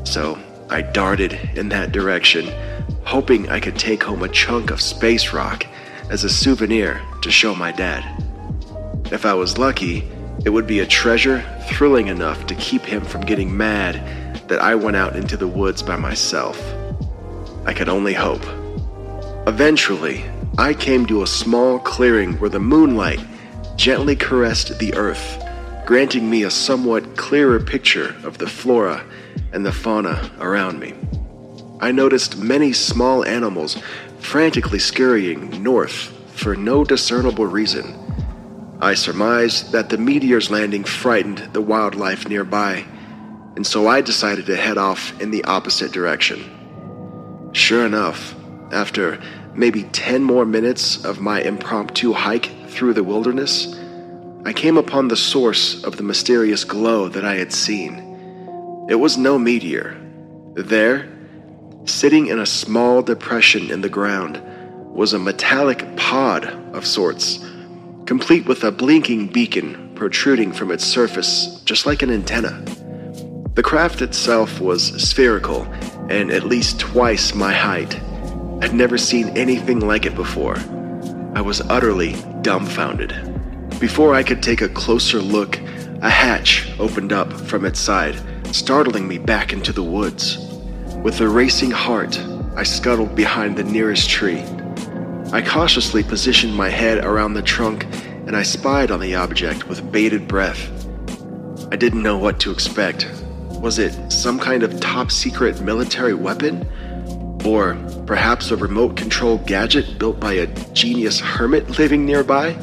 so 0.02 0.36
I 0.68 0.82
darted 0.82 1.34
in 1.54 1.68
that 1.68 1.92
direction, 1.92 2.52
hoping 3.04 3.48
I 3.48 3.60
could 3.60 3.78
take 3.78 4.02
home 4.02 4.24
a 4.24 4.28
chunk 4.28 4.72
of 4.72 4.80
space 4.80 5.32
rock 5.32 5.64
as 6.10 6.24
a 6.24 6.28
souvenir 6.28 7.00
to 7.22 7.30
show 7.30 7.54
my 7.54 7.70
dad. 7.70 8.04
If 9.12 9.24
I 9.24 9.34
was 9.34 9.58
lucky, 9.58 10.10
it 10.44 10.50
would 10.50 10.66
be 10.66 10.80
a 10.80 10.86
treasure 10.86 11.44
thrilling 11.68 12.08
enough 12.08 12.46
to 12.48 12.54
keep 12.56 12.82
him 12.82 13.04
from 13.04 13.20
getting 13.20 13.56
mad 13.56 14.48
that 14.48 14.60
I 14.60 14.74
went 14.74 14.96
out 14.96 15.14
into 15.14 15.36
the 15.36 15.48
woods 15.48 15.84
by 15.84 15.94
myself. 15.94 16.60
I 17.64 17.72
could 17.72 17.88
only 17.88 18.12
hope. 18.12 18.44
Eventually, 19.46 20.24
I 20.58 20.74
came 20.74 21.06
to 21.06 21.22
a 21.22 21.26
small 21.26 21.78
clearing 21.78 22.38
where 22.40 22.50
the 22.50 22.58
moonlight 22.58 23.20
gently 23.76 24.16
caressed 24.16 24.78
the 24.78 24.94
earth 24.94 25.42
granting 25.86 26.28
me 26.28 26.42
a 26.42 26.50
somewhat 26.50 27.16
clearer 27.16 27.60
picture 27.60 28.16
of 28.24 28.38
the 28.38 28.46
flora 28.46 29.04
and 29.52 29.64
the 29.64 29.70
fauna 29.70 30.32
around 30.40 30.80
me. 30.80 30.94
I 31.78 31.92
noticed 31.92 32.38
many 32.38 32.72
small 32.72 33.24
animals 33.24 33.78
frantically 34.18 34.80
scurrying 34.80 35.62
north 35.62 36.12
for 36.34 36.56
no 36.56 36.82
discernible 36.82 37.46
reason. 37.46 37.96
I 38.80 38.94
surmised 38.94 39.70
that 39.70 39.88
the 39.88 39.96
meteor's 39.96 40.50
landing 40.50 40.82
frightened 40.82 41.38
the 41.52 41.62
wildlife 41.62 42.28
nearby, 42.28 42.84
and 43.54 43.64
so 43.64 43.86
I 43.86 44.00
decided 44.00 44.46
to 44.46 44.56
head 44.56 44.78
off 44.78 45.18
in 45.20 45.30
the 45.30 45.44
opposite 45.44 45.92
direction. 45.92 47.50
Sure 47.52 47.86
enough, 47.86 48.34
after 48.76 49.18
maybe 49.54 49.84
10 49.84 50.22
more 50.22 50.44
minutes 50.44 51.02
of 51.04 51.18
my 51.18 51.40
impromptu 51.40 52.12
hike 52.12 52.50
through 52.68 52.92
the 52.92 53.02
wilderness, 53.02 53.74
I 54.44 54.52
came 54.52 54.76
upon 54.76 55.08
the 55.08 55.16
source 55.16 55.82
of 55.82 55.96
the 55.96 56.02
mysterious 56.02 56.62
glow 56.62 57.08
that 57.08 57.24
I 57.24 57.36
had 57.36 57.52
seen. 57.52 58.86
It 58.88 58.96
was 58.96 59.16
no 59.16 59.38
meteor. 59.38 59.96
There, 60.54 61.08
sitting 61.86 62.26
in 62.26 62.38
a 62.38 62.46
small 62.46 63.02
depression 63.02 63.70
in 63.70 63.80
the 63.80 63.88
ground, 63.88 64.40
was 64.94 65.14
a 65.14 65.18
metallic 65.18 65.96
pod 65.96 66.44
of 66.74 66.86
sorts, 66.86 67.40
complete 68.04 68.46
with 68.46 68.62
a 68.62 68.70
blinking 68.70 69.28
beacon 69.28 69.92
protruding 69.94 70.52
from 70.52 70.70
its 70.70 70.84
surface, 70.84 71.60
just 71.64 71.86
like 71.86 72.02
an 72.02 72.10
antenna. 72.10 72.62
The 73.54 73.62
craft 73.62 74.02
itself 74.02 74.60
was 74.60 74.88
spherical 75.02 75.62
and 76.10 76.30
at 76.30 76.44
least 76.44 76.78
twice 76.78 77.34
my 77.34 77.52
height. 77.52 77.98
I'd 78.62 78.72
never 78.72 78.96
seen 78.96 79.36
anything 79.36 79.80
like 79.80 80.06
it 80.06 80.14
before. 80.14 80.56
I 81.34 81.42
was 81.42 81.60
utterly 81.62 82.16
dumbfounded. 82.40 83.14
Before 83.78 84.14
I 84.14 84.22
could 84.22 84.42
take 84.42 84.62
a 84.62 84.68
closer 84.68 85.20
look, 85.20 85.58
a 86.00 86.08
hatch 86.08 86.66
opened 86.78 87.12
up 87.12 87.30
from 87.32 87.66
its 87.66 87.78
side, 87.78 88.16
startling 88.54 89.06
me 89.06 89.18
back 89.18 89.52
into 89.52 89.72
the 89.72 89.82
woods. 89.82 90.38
With 91.02 91.20
a 91.20 91.28
racing 91.28 91.70
heart, 91.70 92.18
I 92.56 92.62
scuttled 92.62 93.14
behind 93.14 93.56
the 93.56 93.64
nearest 93.64 94.08
tree. 94.08 94.42
I 95.32 95.42
cautiously 95.42 96.02
positioned 96.02 96.54
my 96.54 96.70
head 96.70 97.04
around 97.04 97.34
the 97.34 97.42
trunk 97.42 97.84
and 98.26 98.34
I 98.34 98.42
spied 98.42 98.90
on 98.90 99.00
the 99.00 99.16
object 99.16 99.68
with 99.68 99.92
bated 99.92 100.26
breath. 100.26 100.70
I 101.70 101.76
didn't 101.76 102.02
know 102.02 102.16
what 102.16 102.40
to 102.40 102.50
expect. 102.50 103.06
Was 103.60 103.78
it 103.78 104.10
some 104.10 104.38
kind 104.38 104.62
of 104.62 104.80
top 104.80 105.10
secret 105.10 105.60
military 105.60 106.14
weapon? 106.14 106.66
Or 107.46 107.76
perhaps 108.06 108.50
a 108.50 108.56
remote 108.56 108.96
control 108.96 109.38
gadget 109.38 110.00
built 110.00 110.18
by 110.18 110.32
a 110.32 110.46
genius 110.72 111.20
hermit 111.20 111.78
living 111.78 112.04
nearby? 112.04 112.58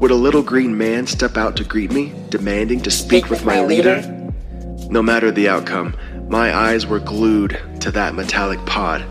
Would 0.00 0.10
a 0.10 0.14
little 0.14 0.42
green 0.42 0.78
man 0.78 1.06
step 1.06 1.36
out 1.36 1.56
to 1.58 1.64
greet 1.64 1.92
me, 1.92 2.14
demanding 2.30 2.80
to 2.82 2.90
speak 2.90 3.28
with 3.28 3.44
my 3.44 3.62
leader? 3.62 4.00
No 4.88 5.02
matter 5.02 5.30
the 5.30 5.50
outcome, 5.50 5.94
my 6.28 6.56
eyes 6.56 6.86
were 6.86 7.00
glued 7.00 7.60
to 7.80 7.90
that 7.90 8.14
metallic 8.14 8.64
pod, 8.64 9.04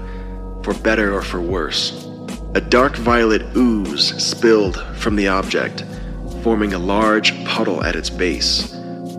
for 0.64 0.74
better 0.74 1.14
or 1.14 1.22
for 1.22 1.42
worse. 1.42 2.08
A 2.56 2.62
dark 2.62 2.96
violet 2.96 3.44
ooze 3.56 4.16
spilled 4.24 4.84
from 4.96 5.16
the 5.16 5.28
object, 5.28 5.86
forming 6.42 6.74
a 6.74 6.80
large 6.80 7.46
puddle 7.46 7.84
at 7.84 7.96
its 7.96 8.10
base. 8.10 8.72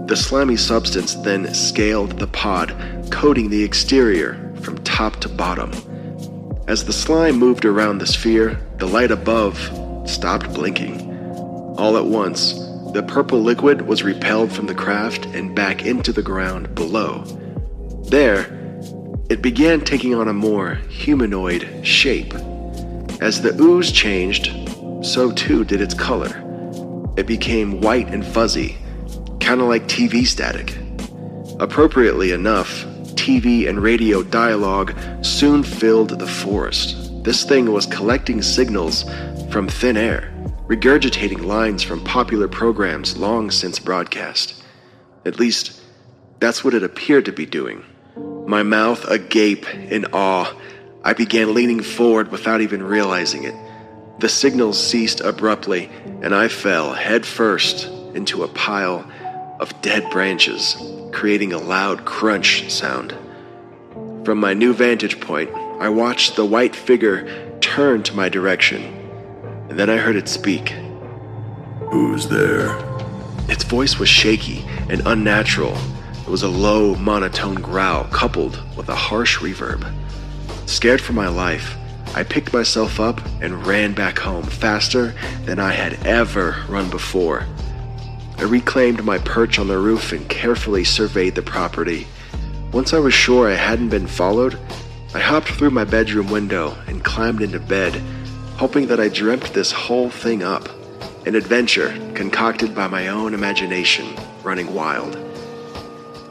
The 0.07 0.17
slimy 0.17 0.57
substance 0.57 1.15
then 1.15 1.55
scaled 1.55 2.19
the 2.19 2.27
pod, 2.27 2.75
coating 3.13 3.49
the 3.49 3.63
exterior 3.63 4.48
from 4.59 4.83
top 4.85 5.17
to 5.21 5.29
bottom. 5.29 5.73
As 6.67 6.85
the 6.85 6.93
slime 6.93 7.39
moved 7.39 7.65
around 7.65 7.99
the 7.99 8.07
sphere, 8.07 8.61
the 8.77 8.87
light 8.87 9.11
above 9.11 9.57
stopped 10.09 10.53
blinking. 10.53 11.01
All 11.79 11.97
at 11.97 12.07
once, 12.07 12.53
the 12.93 13.03
purple 13.03 13.41
liquid 13.41 13.83
was 13.83 14.03
repelled 14.03 14.53
from 14.53 14.67
the 14.67 14.75
craft 14.75 15.27
and 15.27 15.55
back 15.55 15.85
into 15.85 16.13
the 16.13 16.23
ground 16.23 16.75
below. 16.75 17.23
There, 18.09 18.47
it 19.29 19.43
began 19.43 19.83
taking 19.83 20.15
on 20.15 20.29
a 20.29 20.33
more 20.33 20.77
humanoid 20.89 21.87
shape. 21.87 22.35
As 23.21 23.43
the 23.43 23.55
ooze 23.61 23.93
changed, 23.93 24.51
so 25.03 25.31
too 25.33 25.65
did 25.65 25.81
its 25.81 25.95
color. 25.95 26.45
It 27.17 27.27
became 27.27 27.81
white 27.81 28.09
and 28.09 28.25
fuzzy, 28.25 28.79
kind 29.41 29.61
of 29.61 29.69
like 29.69 29.87
TV 29.87 30.27
static. 30.27 30.77
Appropriately 31.61 32.33
enough, 32.33 32.87
TV 33.19 33.69
and 33.69 33.83
radio 33.83 34.23
dialogue 34.23 34.95
soon 35.23 35.65
filled 35.65 36.21
the 36.21 36.27
forest. 36.27 37.25
This 37.25 37.43
thing 37.43 37.73
was 37.73 37.85
collecting 37.85 38.43
signals 38.43 39.05
from 39.51 39.67
thin 39.67 39.97
air, 39.97 40.33
regurgitating 40.69 41.45
lines 41.45 41.83
from 41.83 42.05
popular 42.05 42.47
programs 42.47 43.17
long 43.17 43.51
since 43.51 43.81
broadcast. 43.81 44.63
At 45.27 45.41
least, 45.41 45.81
that's 46.39 46.63
what 46.63 46.75
it 46.75 46.85
appeared 46.85 47.25
to 47.25 47.33
be 47.33 47.45
doing. 47.45 47.85
My 48.47 48.63
mouth 48.63 49.05
agape 49.11 49.69
in 49.75 50.07
awe, 50.13 50.57
I 51.03 51.13
began 51.13 51.55
leaning 51.55 51.83
forward 51.83 52.31
without 52.31 52.61
even 52.61 52.85
realizing 52.85 53.43
it. 53.43 53.55
The 54.21 54.29
signals 54.29 54.79
ceased 54.79 55.21
abruptly, 55.21 55.91
and 56.23 56.33
I 56.33 56.47
fell 56.47 56.93
headfirst 56.93 57.89
into 58.15 58.45
a 58.45 58.49
pile 58.49 59.11
of 59.59 59.83
dead 59.83 60.09
branches, 60.11 60.77
creating 61.13 61.53
a 61.53 61.59
loud 61.59 62.05
crunch 62.05 62.71
sound. 62.71 63.15
From 64.25 64.39
my 64.39 64.55
new 64.55 64.73
vantage 64.73 65.21
point, 65.21 65.51
I 65.81 65.89
watched 65.89 66.37
the 66.37 66.45
white 66.45 66.77
figure 66.77 67.59
turn 67.61 68.03
to 68.05 68.15
my 68.15 68.29
direction, 68.29 68.83
and 69.69 69.79
then 69.79 69.89
I 69.89 69.97
heard 69.97 70.17
it 70.17 70.29
speak. 70.29 70.71
Who's 71.91 72.29
there? 72.29 72.77
Its 73.49 73.65
voice 73.65 73.99
was 73.99 74.09
shaky 74.09 74.65
and 74.91 75.01
unnatural. 75.07 75.77
It 76.21 76.29
was 76.29 76.43
a 76.43 76.49
low, 76.49 76.95
monotone 76.97 77.55
growl 77.63 78.05
coupled 78.05 78.61
with 78.77 78.89
a 78.89 78.95
harsh 78.95 79.39
reverb. 79.39 79.91
Scared 80.67 81.01
for 81.01 81.15
my 81.15 81.29
life, 81.29 81.77
I 82.15 82.25
picked 82.25 82.53
myself 82.53 83.01
up 83.01 83.21
and 83.41 83.67
ran 83.67 83.95
back 83.95 84.19
home 84.19 84.45
faster 84.45 85.15
than 85.45 85.59
I 85.59 85.73
had 85.73 85.95
ever 86.07 86.57
run 86.69 86.91
before. 86.91 87.47
I 88.39 88.43
reclaimed 88.43 89.03
my 89.03 89.19
perch 89.19 89.59
on 89.59 89.67
the 89.67 89.79
roof 89.79 90.13
and 90.13 90.29
carefully 90.29 90.85
surveyed 90.85 91.35
the 91.35 91.43
property. 91.43 92.07
Once 92.73 92.95
I 92.95 93.01
was 93.01 93.13
sure 93.13 93.51
I 93.51 93.55
hadn't 93.55 93.89
been 93.89 94.07
followed, 94.07 94.57
I 95.13 95.19
hopped 95.19 95.49
through 95.49 95.71
my 95.71 95.83
bedroom 95.83 96.31
window 96.31 96.79
and 96.87 97.03
climbed 97.03 97.43
into 97.43 97.59
bed, 97.59 97.95
hoping 98.57 98.87
that 98.87 99.01
I 99.01 99.09
dreamt 99.09 99.53
this 99.55 99.73
whole 99.73 100.09
thing 100.09 100.45
up. 100.45 100.69
An 101.27 101.35
adventure 101.35 101.91
concocted 102.15 102.77
by 102.77 102.87
my 102.87 103.09
own 103.09 103.35
imagination 103.35 104.15
running 104.45 104.73
wild. 104.73 105.17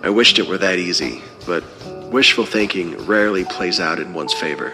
I 0.02 0.10
wished 0.10 0.40
it 0.40 0.48
were 0.48 0.58
that 0.60 0.80
easy, 0.80 1.22
but 1.46 1.62
wishful 2.10 2.46
thinking 2.46 2.96
rarely 3.06 3.44
plays 3.44 3.82
out 3.82 4.00
in 4.00 4.14
one's 4.14 4.34
favor. 4.34 4.72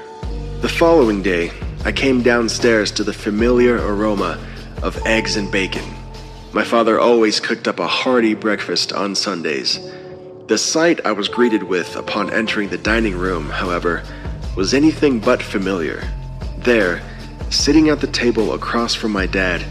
The 0.62 0.70
following 0.70 1.24
day, 1.24 1.52
I 1.84 1.94
came 1.94 2.22
downstairs 2.22 2.92
to 2.92 3.04
the 3.04 3.12
familiar 3.12 3.78
aroma 3.78 4.40
of 4.84 5.04
eggs 5.08 5.36
and 5.36 5.52
bacon 5.52 5.84
my 6.54 6.64
father 6.64 7.00
always 7.00 7.40
cooked 7.40 7.68
up 7.68 7.80
a 7.80 7.88
hearty 7.88 8.36
breakfast 8.36 8.94
on 8.94 9.16
Sundays. 9.16 9.80
The 10.46 10.58
sight 10.58 11.04
I 11.04 11.12
was 11.12 11.28
greeted 11.28 11.64
with 11.64 11.96
upon 11.96 12.32
entering 12.32 12.70
the 12.70 12.78
dining 12.78 13.18
room, 13.18 13.50
however, 13.50 14.04
was 14.56 14.76
anything 14.76 15.20
but 15.20 15.42
familiar. 15.42 16.08
There, 16.60 17.02
sitting 17.50 17.90
at 17.90 18.02
the 18.02 18.08
table 18.08 18.54
across 18.54 18.94
from 18.94 19.12
my 19.12 19.26
dad, 19.26 19.66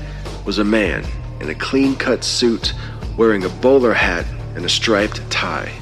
was 0.44 0.58
a 0.58 0.64
man 0.64 1.04
in 1.40 1.50
a 1.50 1.54
clean 1.54 1.94
cut 1.94 2.24
suit 2.24 2.74
wearing 3.16 3.44
a 3.44 3.48
bowler 3.48 3.92
hat 3.92 4.26
and 4.56 4.64
a 4.64 4.68
striped 4.68 5.30
tie. 5.30 5.72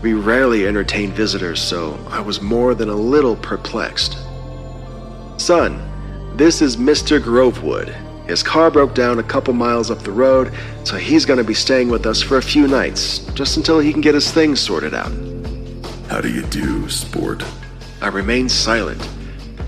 We 0.00 0.12
rarely 0.12 0.64
entertained 0.64 1.14
visitors, 1.14 1.60
so 1.60 1.98
I 2.08 2.20
was 2.20 2.40
more 2.40 2.76
than 2.76 2.88
a 2.88 2.94
little 2.94 3.34
perplexed. 3.34 4.16
Son, 5.38 5.82
this 6.36 6.62
is 6.62 6.76
Mr. 6.76 7.20
Grovewood, 7.20 7.94
his 8.30 8.42
car 8.44 8.70
broke 8.70 8.94
down 8.94 9.18
a 9.18 9.24
couple 9.24 9.52
miles 9.52 9.90
up 9.90 9.98
the 9.98 10.12
road, 10.12 10.52
so 10.84 10.96
he's 10.96 11.26
going 11.26 11.38
to 11.38 11.44
be 11.44 11.52
staying 11.52 11.88
with 11.88 12.06
us 12.06 12.22
for 12.22 12.38
a 12.38 12.42
few 12.42 12.68
nights, 12.68 13.18
just 13.34 13.56
until 13.56 13.80
he 13.80 13.92
can 13.92 14.00
get 14.00 14.14
his 14.14 14.30
things 14.30 14.60
sorted 14.60 14.94
out. 14.94 15.12
How 16.08 16.20
do 16.20 16.30
you 16.30 16.42
do, 16.42 16.88
sport? 16.88 17.44
I 18.00 18.08
remained 18.08 18.52
silent, 18.52 19.06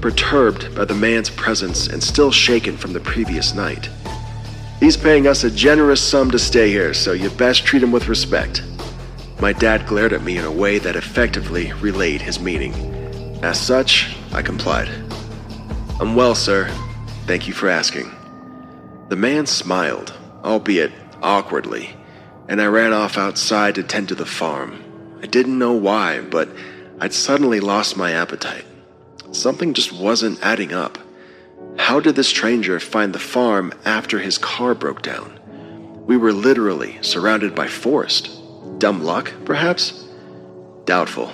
perturbed 0.01 0.75
by 0.77 0.85
the 0.85 0.95
man's 0.95 1.29
presence 1.29 1.89
and 1.89 2.03
still 2.03 2.31
shaken 2.31 2.77
from 2.77 2.93
the 2.93 3.01
previous 3.01 3.53
night. 3.53 3.91
He's 4.79 4.97
paying 4.97 5.27
us 5.27 5.45
a 5.45 5.51
generous 5.51 6.01
sum 6.01 6.31
to 6.31 6.39
stay 6.39 6.71
here, 6.71 6.95
so 6.95 7.13
you 7.13 7.31
best 7.31 7.65
treat 7.65 7.83
him 7.83 7.93
with 7.93 8.09
respect. 8.09 8.63
My 9.41 9.53
dad 9.53 9.87
glared 9.89 10.13
at 10.13 10.23
me 10.23 10.39
in 10.39 10.45
a 10.45 10.53
way 10.53 10.79
that 10.79 10.95
effectively 10.95 11.73
relayed 11.81 12.23
his 12.23 12.39
meaning. 12.39 12.75
As 13.43 13.61
such, 13.61 14.17
I 14.33 14.41
complied. 14.41 14.89
I'm 16.01 16.15
well, 16.15 16.37
sir. 16.37 16.69
Thank 17.27 17.49
you 17.49 17.55
for 17.55 17.69
asking. 17.69 18.11
The 19.13 19.17
man 19.17 19.45
smiled, 19.45 20.15
albeit 20.43 20.91
awkwardly, 21.23 21.95
and 22.49 22.63
I 22.63 22.65
ran 22.65 22.95
off 22.95 23.19
outside 23.19 23.75
to 23.75 23.83
tend 23.83 24.09
to 24.09 24.15
the 24.15 24.25
farm. 24.25 24.83
I 25.23 25.27
didn't 25.27 25.59
know 25.59 25.75
why, 25.75 26.23
but 26.23 26.49
I'd 26.99 27.13
suddenly 27.13 27.61
lost 27.61 27.95
my 27.95 28.13
appetite. 28.13 28.65
Something 29.31 29.75
just 29.75 29.93
wasn't 29.93 30.43
adding 30.43 30.73
up. 30.73 30.97
How 31.77 32.01
did 32.01 32.15
the 32.15 32.25
stranger 32.25 32.81
find 32.81 33.13
the 33.13 33.19
farm 33.19 33.75
after 33.85 34.19
his 34.19 34.39
car 34.39 34.75
broke 34.75 35.03
down? 35.03 35.39
We 36.07 36.17
were 36.17 36.33
literally 36.33 36.97
surrounded 37.03 37.55
by 37.55 37.69
forest. 37.69 38.31
Dumb 38.79 39.05
luck, 39.05 39.31
perhaps? 39.45 40.07
Doubtful. 40.87 41.31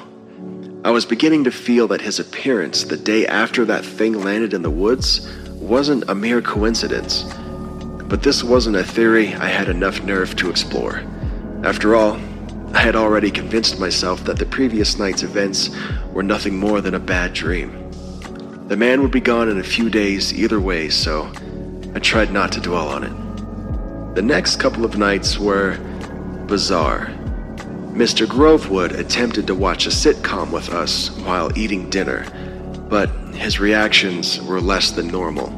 I 0.85 0.91
was 0.91 1.07
beginning 1.07 1.45
to 1.45 1.53
feel 1.53 1.87
that 1.87 2.01
his 2.01 2.19
appearance 2.19 2.83
the 2.83 2.97
day 2.97 3.25
after 3.29 3.64
that 3.67 3.85
thing 3.85 4.14
landed 4.14 4.53
in 4.53 4.62
the 4.62 4.69
woods 4.69 5.33
wasn't 5.61 6.11
a 6.11 6.14
mere 6.17 6.43
coincidence. 6.43 7.25
But 8.09 8.23
this 8.23 8.42
wasn't 8.42 8.77
a 8.77 8.85
theory 8.85 9.35
I 9.35 9.49
had 9.49 9.68
enough 9.68 10.03
nerve 10.03 10.35
to 10.37 10.49
explore. 10.49 11.03
After 11.62 11.94
all, 11.94 12.18
I 12.73 12.81
had 12.81 12.97
already 12.97 13.31
convinced 13.31 13.79
myself 13.79 14.25
that 14.25 14.38
the 14.38 14.47
previous 14.47 14.99
night's 14.99 15.23
events 15.23 15.71
were 16.12 16.23
nothing 16.23 16.59
more 16.59 16.81
than 16.81 16.94
a 16.94 16.99
bad 16.99 17.35
dream. 17.35 17.90
The 18.68 18.77
man 18.77 19.03
would 19.03 19.11
be 19.11 19.21
gone 19.21 19.49
in 19.49 19.59
a 19.59 19.64
few 19.64 19.90
days 19.90 20.33
either 20.33 20.61
way, 20.61 20.88
so 20.88 21.33
I 21.94 21.99
tried 21.99 22.33
not 22.33 22.53
to 22.53 22.61
dwell 22.61 22.88
on 22.88 23.05
it. 23.05 24.14
The 24.14 24.23
next 24.23 24.57
couple 24.57 24.85
of 24.85 24.99
nights 24.99 25.38
were 25.38 25.79
bizarre. 26.47 27.07
Mr. 27.92 28.27
Grovewood 28.27 28.92
attempted 28.92 29.47
to 29.47 29.55
watch 29.55 29.87
a 29.87 29.90
sitcom 29.90 30.53
with 30.53 30.68
us 30.71 31.11
while 31.23 31.57
eating 31.59 31.90
dinner, 31.90 32.27
but 32.88 33.09
his 33.35 33.59
reactions 33.59 34.40
were 34.42 34.61
less 34.61 34.92
than 34.92 35.09
normal. 35.09 35.58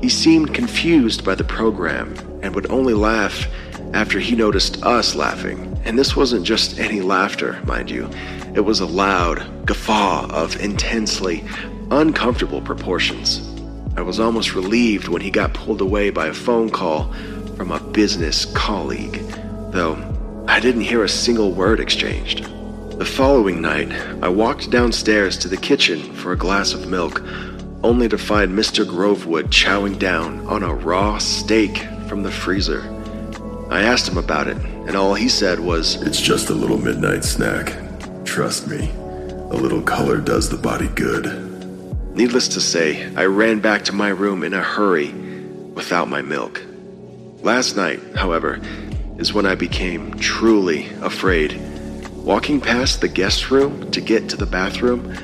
He 0.00 0.08
seemed 0.08 0.54
confused 0.54 1.24
by 1.24 1.34
the 1.34 1.44
program 1.44 2.14
and 2.42 2.54
would 2.54 2.70
only 2.70 2.94
laugh 2.94 3.46
after 3.94 4.18
he 4.18 4.36
noticed 4.36 4.82
us 4.82 5.14
laughing. 5.14 5.80
And 5.84 5.98
this 5.98 6.14
wasn't 6.14 6.44
just 6.44 6.78
any 6.78 7.00
laughter, 7.00 7.60
mind 7.64 7.90
you. 7.90 8.10
It 8.54 8.60
was 8.60 8.80
a 8.80 8.86
loud 8.86 9.66
guffaw 9.66 10.28
of 10.30 10.60
intensely 10.60 11.44
uncomfortable 11.90 12.60
proportions. 12.60 13.40
I 13.96 14.02
was 14.02 14.20
almost 14.20 14.54
relieved 14.54 15.08
when 15.08 15.22
he 15.22 15.30
got 15.30 15.54
pulled 15.54 15.80
away 15.80 16.10
by 16.10 16.26
a 16.26 16.34
phone 16.34 16.70
call 16.70 17.12
from 17.56 17.72
a 17.72 17.80
business 17.80 18.44
colleague, 18.44 19.22
though 19.70 19.96
I 20.46 20.60
didn't 20.60 20.82
hear 20.82 21.02
a 21.04 21.08
single 21.08 21.52
word 21.52 21.80
exchanged. 21.80 22.44
The 22.98 23.04
following 23.04 23.60
night, 23.60 23.90
I 24.22 24.28
walked 24.28 24.70
downstairs 24.70 25.38
to 25.38 25.48
the 25.48 25.56
kitchen 25.56 26.00
for 26.14 26.32
a 26.32 26.36
glass 26.36 26.72
of 26.72 26.88
milk 26.88 27.22
only 27.86 28.08
to 28.08 28.18
find 28.18 28.50
Mr. 28.50 28.84
Grovewood 28.84 29.46
chowing 29.46 29.96
down 29.96 30.44
on 30.48 30.64
a 30.64 30.74
raw 30.74 31.18
steak 31.18 31.78
from 32.08 32.24
the 32.24 32.32
freezer. 32.32 32.82
I 33.70 33.82
asked 33.82 34.08
him 34.08 34.18
about 34.18 34.48
it, 34.48 34.56
and 34.56 34.96
all 34.96 35.14
he 35.14 35.28
said 35.28 35.60
was, 35.60 36.02
It's 36.02 36.20
just 36.20 36.50
a 36.50 36.52
little 36.52 36.78
midnight 36.78 37.22
snack. 37.22 37.72
Trust 38.24 38.66
me, 38.66 38.90
a 38.90 39.54
little 39.54 39.82
color 39.82 40.18
does 40.18 40.50
the 40.50 40.56
body 40.56 40.88
good. 40.88 41.26
Needless 42.12 42.48
to 42.48 42.60
say, 42.60 43.14
I 43.14 43.26
ran 43.26 43.60
back 43.60 43.84
to 43.84 43.92
my 43.92 44.08
room 44.08 44.42
in 44.42 44.52
a 44.52 44.60
hurry 44.60 45.12
without 45.12 46.08
my 46.08 46.22
milk. 46.22 46.60
Last 47.42 47.76
night, 47.76 48.00
however, 48.16 48.60
is 49.16 49.32
when 49.32 49.46
I 49.46 49.54
became 49.54 50.12
truly 50.18 50.88
afraid. 51.02 51.56
Walking 52.16 52.60
past 52.60 53.00
the 53.00 53.06
guest 53.06 53.52
room 53.52 53.92
to 53.92 54.00
get 54.00 54.28
to 54.30 54.36
the 54.36 54.44
bathroom, 54.44 55.16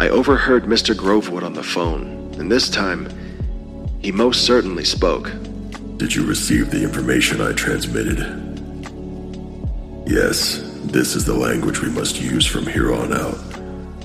I 0.00 0.08
overheard 0.08 0.64
Mr. 0.64 0.96
Grovewood 0.96 1.42
on 1.42 1.52
the 1.52 1.62
phone, 1.62 2.34
and 2.38 2.50
this 2.50 2.70
time, 2.70 3.06
he 4.00 4.10
most 4.10 4.46
certainly 4.46 4.82
spoke. 4.82 5.30
Did 5.98 6.14
you 6.14 6.24
receive 6.24 6.70
the 6.70 6.82
information 6.82 7.42
I 7.42 7.52
transmitted? 7.52 8.16
Yes, 10.06 10.62
this 10.84 11.14
is 11.14 11.26
the 11.26 11.34
language 11.34 11.82
we 11.82 11.90
must 11.90 12.18
use 12.18 12.46
from 12.46 12.66
here 12.66 12.94
on 12.94 13.12
out. 13.12 13.38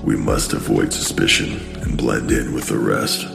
We 0.04 0.16
must 0.16 0.52
avoid 0.52 0.92
suspicion 0.92 1.58
and 1.76 1.96
blend 1.96 2.30
in 2.30 2.52
with 2.52 2.66
the 2.66 2.78
rest. 2.78 3.26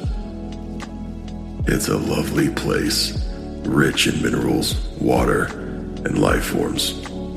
It's 1.68 1.88
a 1.88 1.98
lovely 1.98 2.50
place, 2.50 3.26
rich 3.64 4.06
in 4.06 4.22
minerals, 4.22 4.76
water, 5.00 5.46
and 6.06 6.20
life 6.20 6.46
forms. 6.46 6.92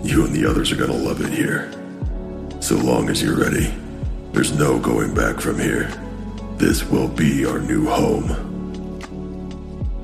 You 0.05 0.27
and 0.27 0.35
the 0.35 0.47
others 0.47 0.71
are 0.71 0.77
gonna 0.77 0.93
love 0.93 1.23
it 1.23 1.33
here. 1.33 1.73
So 2.61 2.77
long 2.77 3.09
as 3.09 3.23
you're 3.23 3.41
ready, 3.41 3.73
there's 4.35 4.59
no 4.59 4.79
going 4.81 5.15
back 5.15 5.41
from 5.41 5.59
here. 5.59 5.89
This 6.57 6.85
will 6.85 7.09
be 7.09 7.47
our 7.47 7.61
new 7.61 7.87
home. 7.87 8.27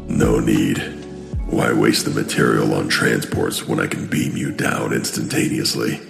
No 0.08 0.38
need. 0.38 0.78
Why 1.46 1.72
waste 1.72 2.04
the 2.04 2.12
material 2.12 2.74
on 2.74 2.88
transports 2.88 3.66
when 3.66 3.80
I 3.80 3.88
can 3.88 4.06
beam 4.06 4.36
you 4.36 4.52
down 4.52 4.92
instantaneously? 4.92 6.00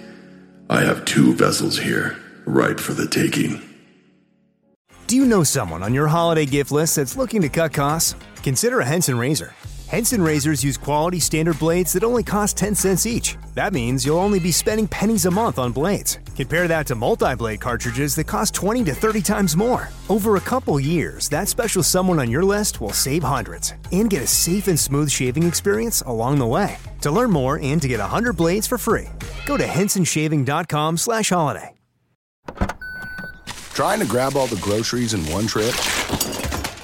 I 0.69 0.81
have 0.81 1.03
two 1.03 1.33
vessels 1.33 1.79
here, 1.79 2.17
ripe 2.45 2.79
for 2.79 2.93
the 2.93 3.07
taking. 3.07 3.59
Do 5.07 5.15
you 5.17 5.25
know 5.25 5.43
someone 5.43 5.81
on 5.81 5.93
your 5.93 6.07
holiday 6.07 6.45
gift 6.45 6.71
list 6.71 6.95
that's 6.95 7.17
looking 7.17 7.41
to 7.41 7.49
cut 7.49 7.73
costs? 7.73 8.15
Consider 8.43 8.79
a 8.79 8.85
Henson 8.85 9.17
razor. 9.17 9.53
Henson 9.91 10.23
razors 10.23 10.63
use 10.63 10.77
quality 10.77 11.19
standard 11.19 11.59
blades 11.59 11.91
that 11.91 12.05
only 12.05 12.23
cost 12.23 12.55
10 12.55 12.75
cents 12.75 13.05
each. 13.05 13.35
That 13.55 13.73
means 13.73 14.05
you'll 14.05 14.19
only 14.19 14.39
be 14.39 14.49
spending 14.49 14.87
pennies 14.87 15.25
a 15.25 15.31
month 15.31 15.59
on 15.59 15.73
blades. 15.73 16.17
Compare 16.33 16.69
that 16.69 16.87
to 16.87 16.95
multi 16.95 17.35
blade 17.35 17.59
cartridges 17.59 18.15
that 18.15 18.23
cost 18.23 18.53
20 18.53 18.85
to 18.85 18.93
30 18.93 19.21
times 19.21 19.53
more. 19.53 19.89
Over 20.07 20.37
a 20.37 20.39
couple 20.39 20.79
years, 20.79 21.27
that 21.27 21.49
special 21.49 21.83
someone 21.83 22.19
on 22.19 22.31
your 22.31 22.45
list 22.45 22.79
will 22.79 22.93
save 22.93 23.21
hundreds 23.21 23.73
and 23.91 24.09
get 24.09 24.21
a 24.21 24.27
safe 24.27 24.69
and 24.69 24.79
smooth 24.79 25.09
shaving 25.11 25.43
experience 25.43 25.99
along 26.07 26.39
the 26.39 26.47
way. 26.47 26.77
To 27.01 27.11
learn 27.11 27.29
more 27.29 27.59
and 27.59 27.81
to 27.81 27.89
get 27.89 27.99
100 27.99 28.37
blades 28.37 28.67
for 28.67 28.77
free, 28.77 29.09
go 29.45 29.57
to 29.57 29.65
hensonshaving.com 29.65 30.95
slash 30.95 31.31
holiday. 31.31 31.75
Trying 33.73 33.99
to 33.99 34.05
grab 34.05 34.37
all 34.37 34.47
the 34.47 34.55
groceries 34.61 35.13
in 35.13 35.19
one 35.33 35.47
trip? 35.47 35.75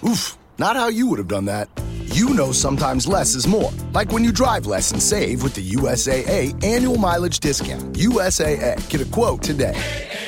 Oof, 0.03 0.37
not 0.57 0.75
how 0.75 0.89
you 0.89 1.07
would 1.07 1.19
have 1.19 1.29
done 1.29 1.45
that. 1.45 1.69
You 2.17 2.33
know 2.33 2.51
sometimes 2.51 3.05
less 3.05 3.35
is 3.35 3.45
more. 3.45 3.69
Like 3.93 4.11
when 4.11 4.23
you 4.23 4.31
drive 4.31 4.65
less 4.65 4.91
and 4.91 4.99
save 4.99 5.43
with 5.43 5.53
the 5.53 5.61
USAA 5.75 6.63
annual 6.63 6.97
mileage 6.97 7.39
discount. 7.39 7.93
USAA, 7.93 8.89
get 8.89 9.01
a 9.01 9.05
quote 9.11 9.43
today. 9.43 10.26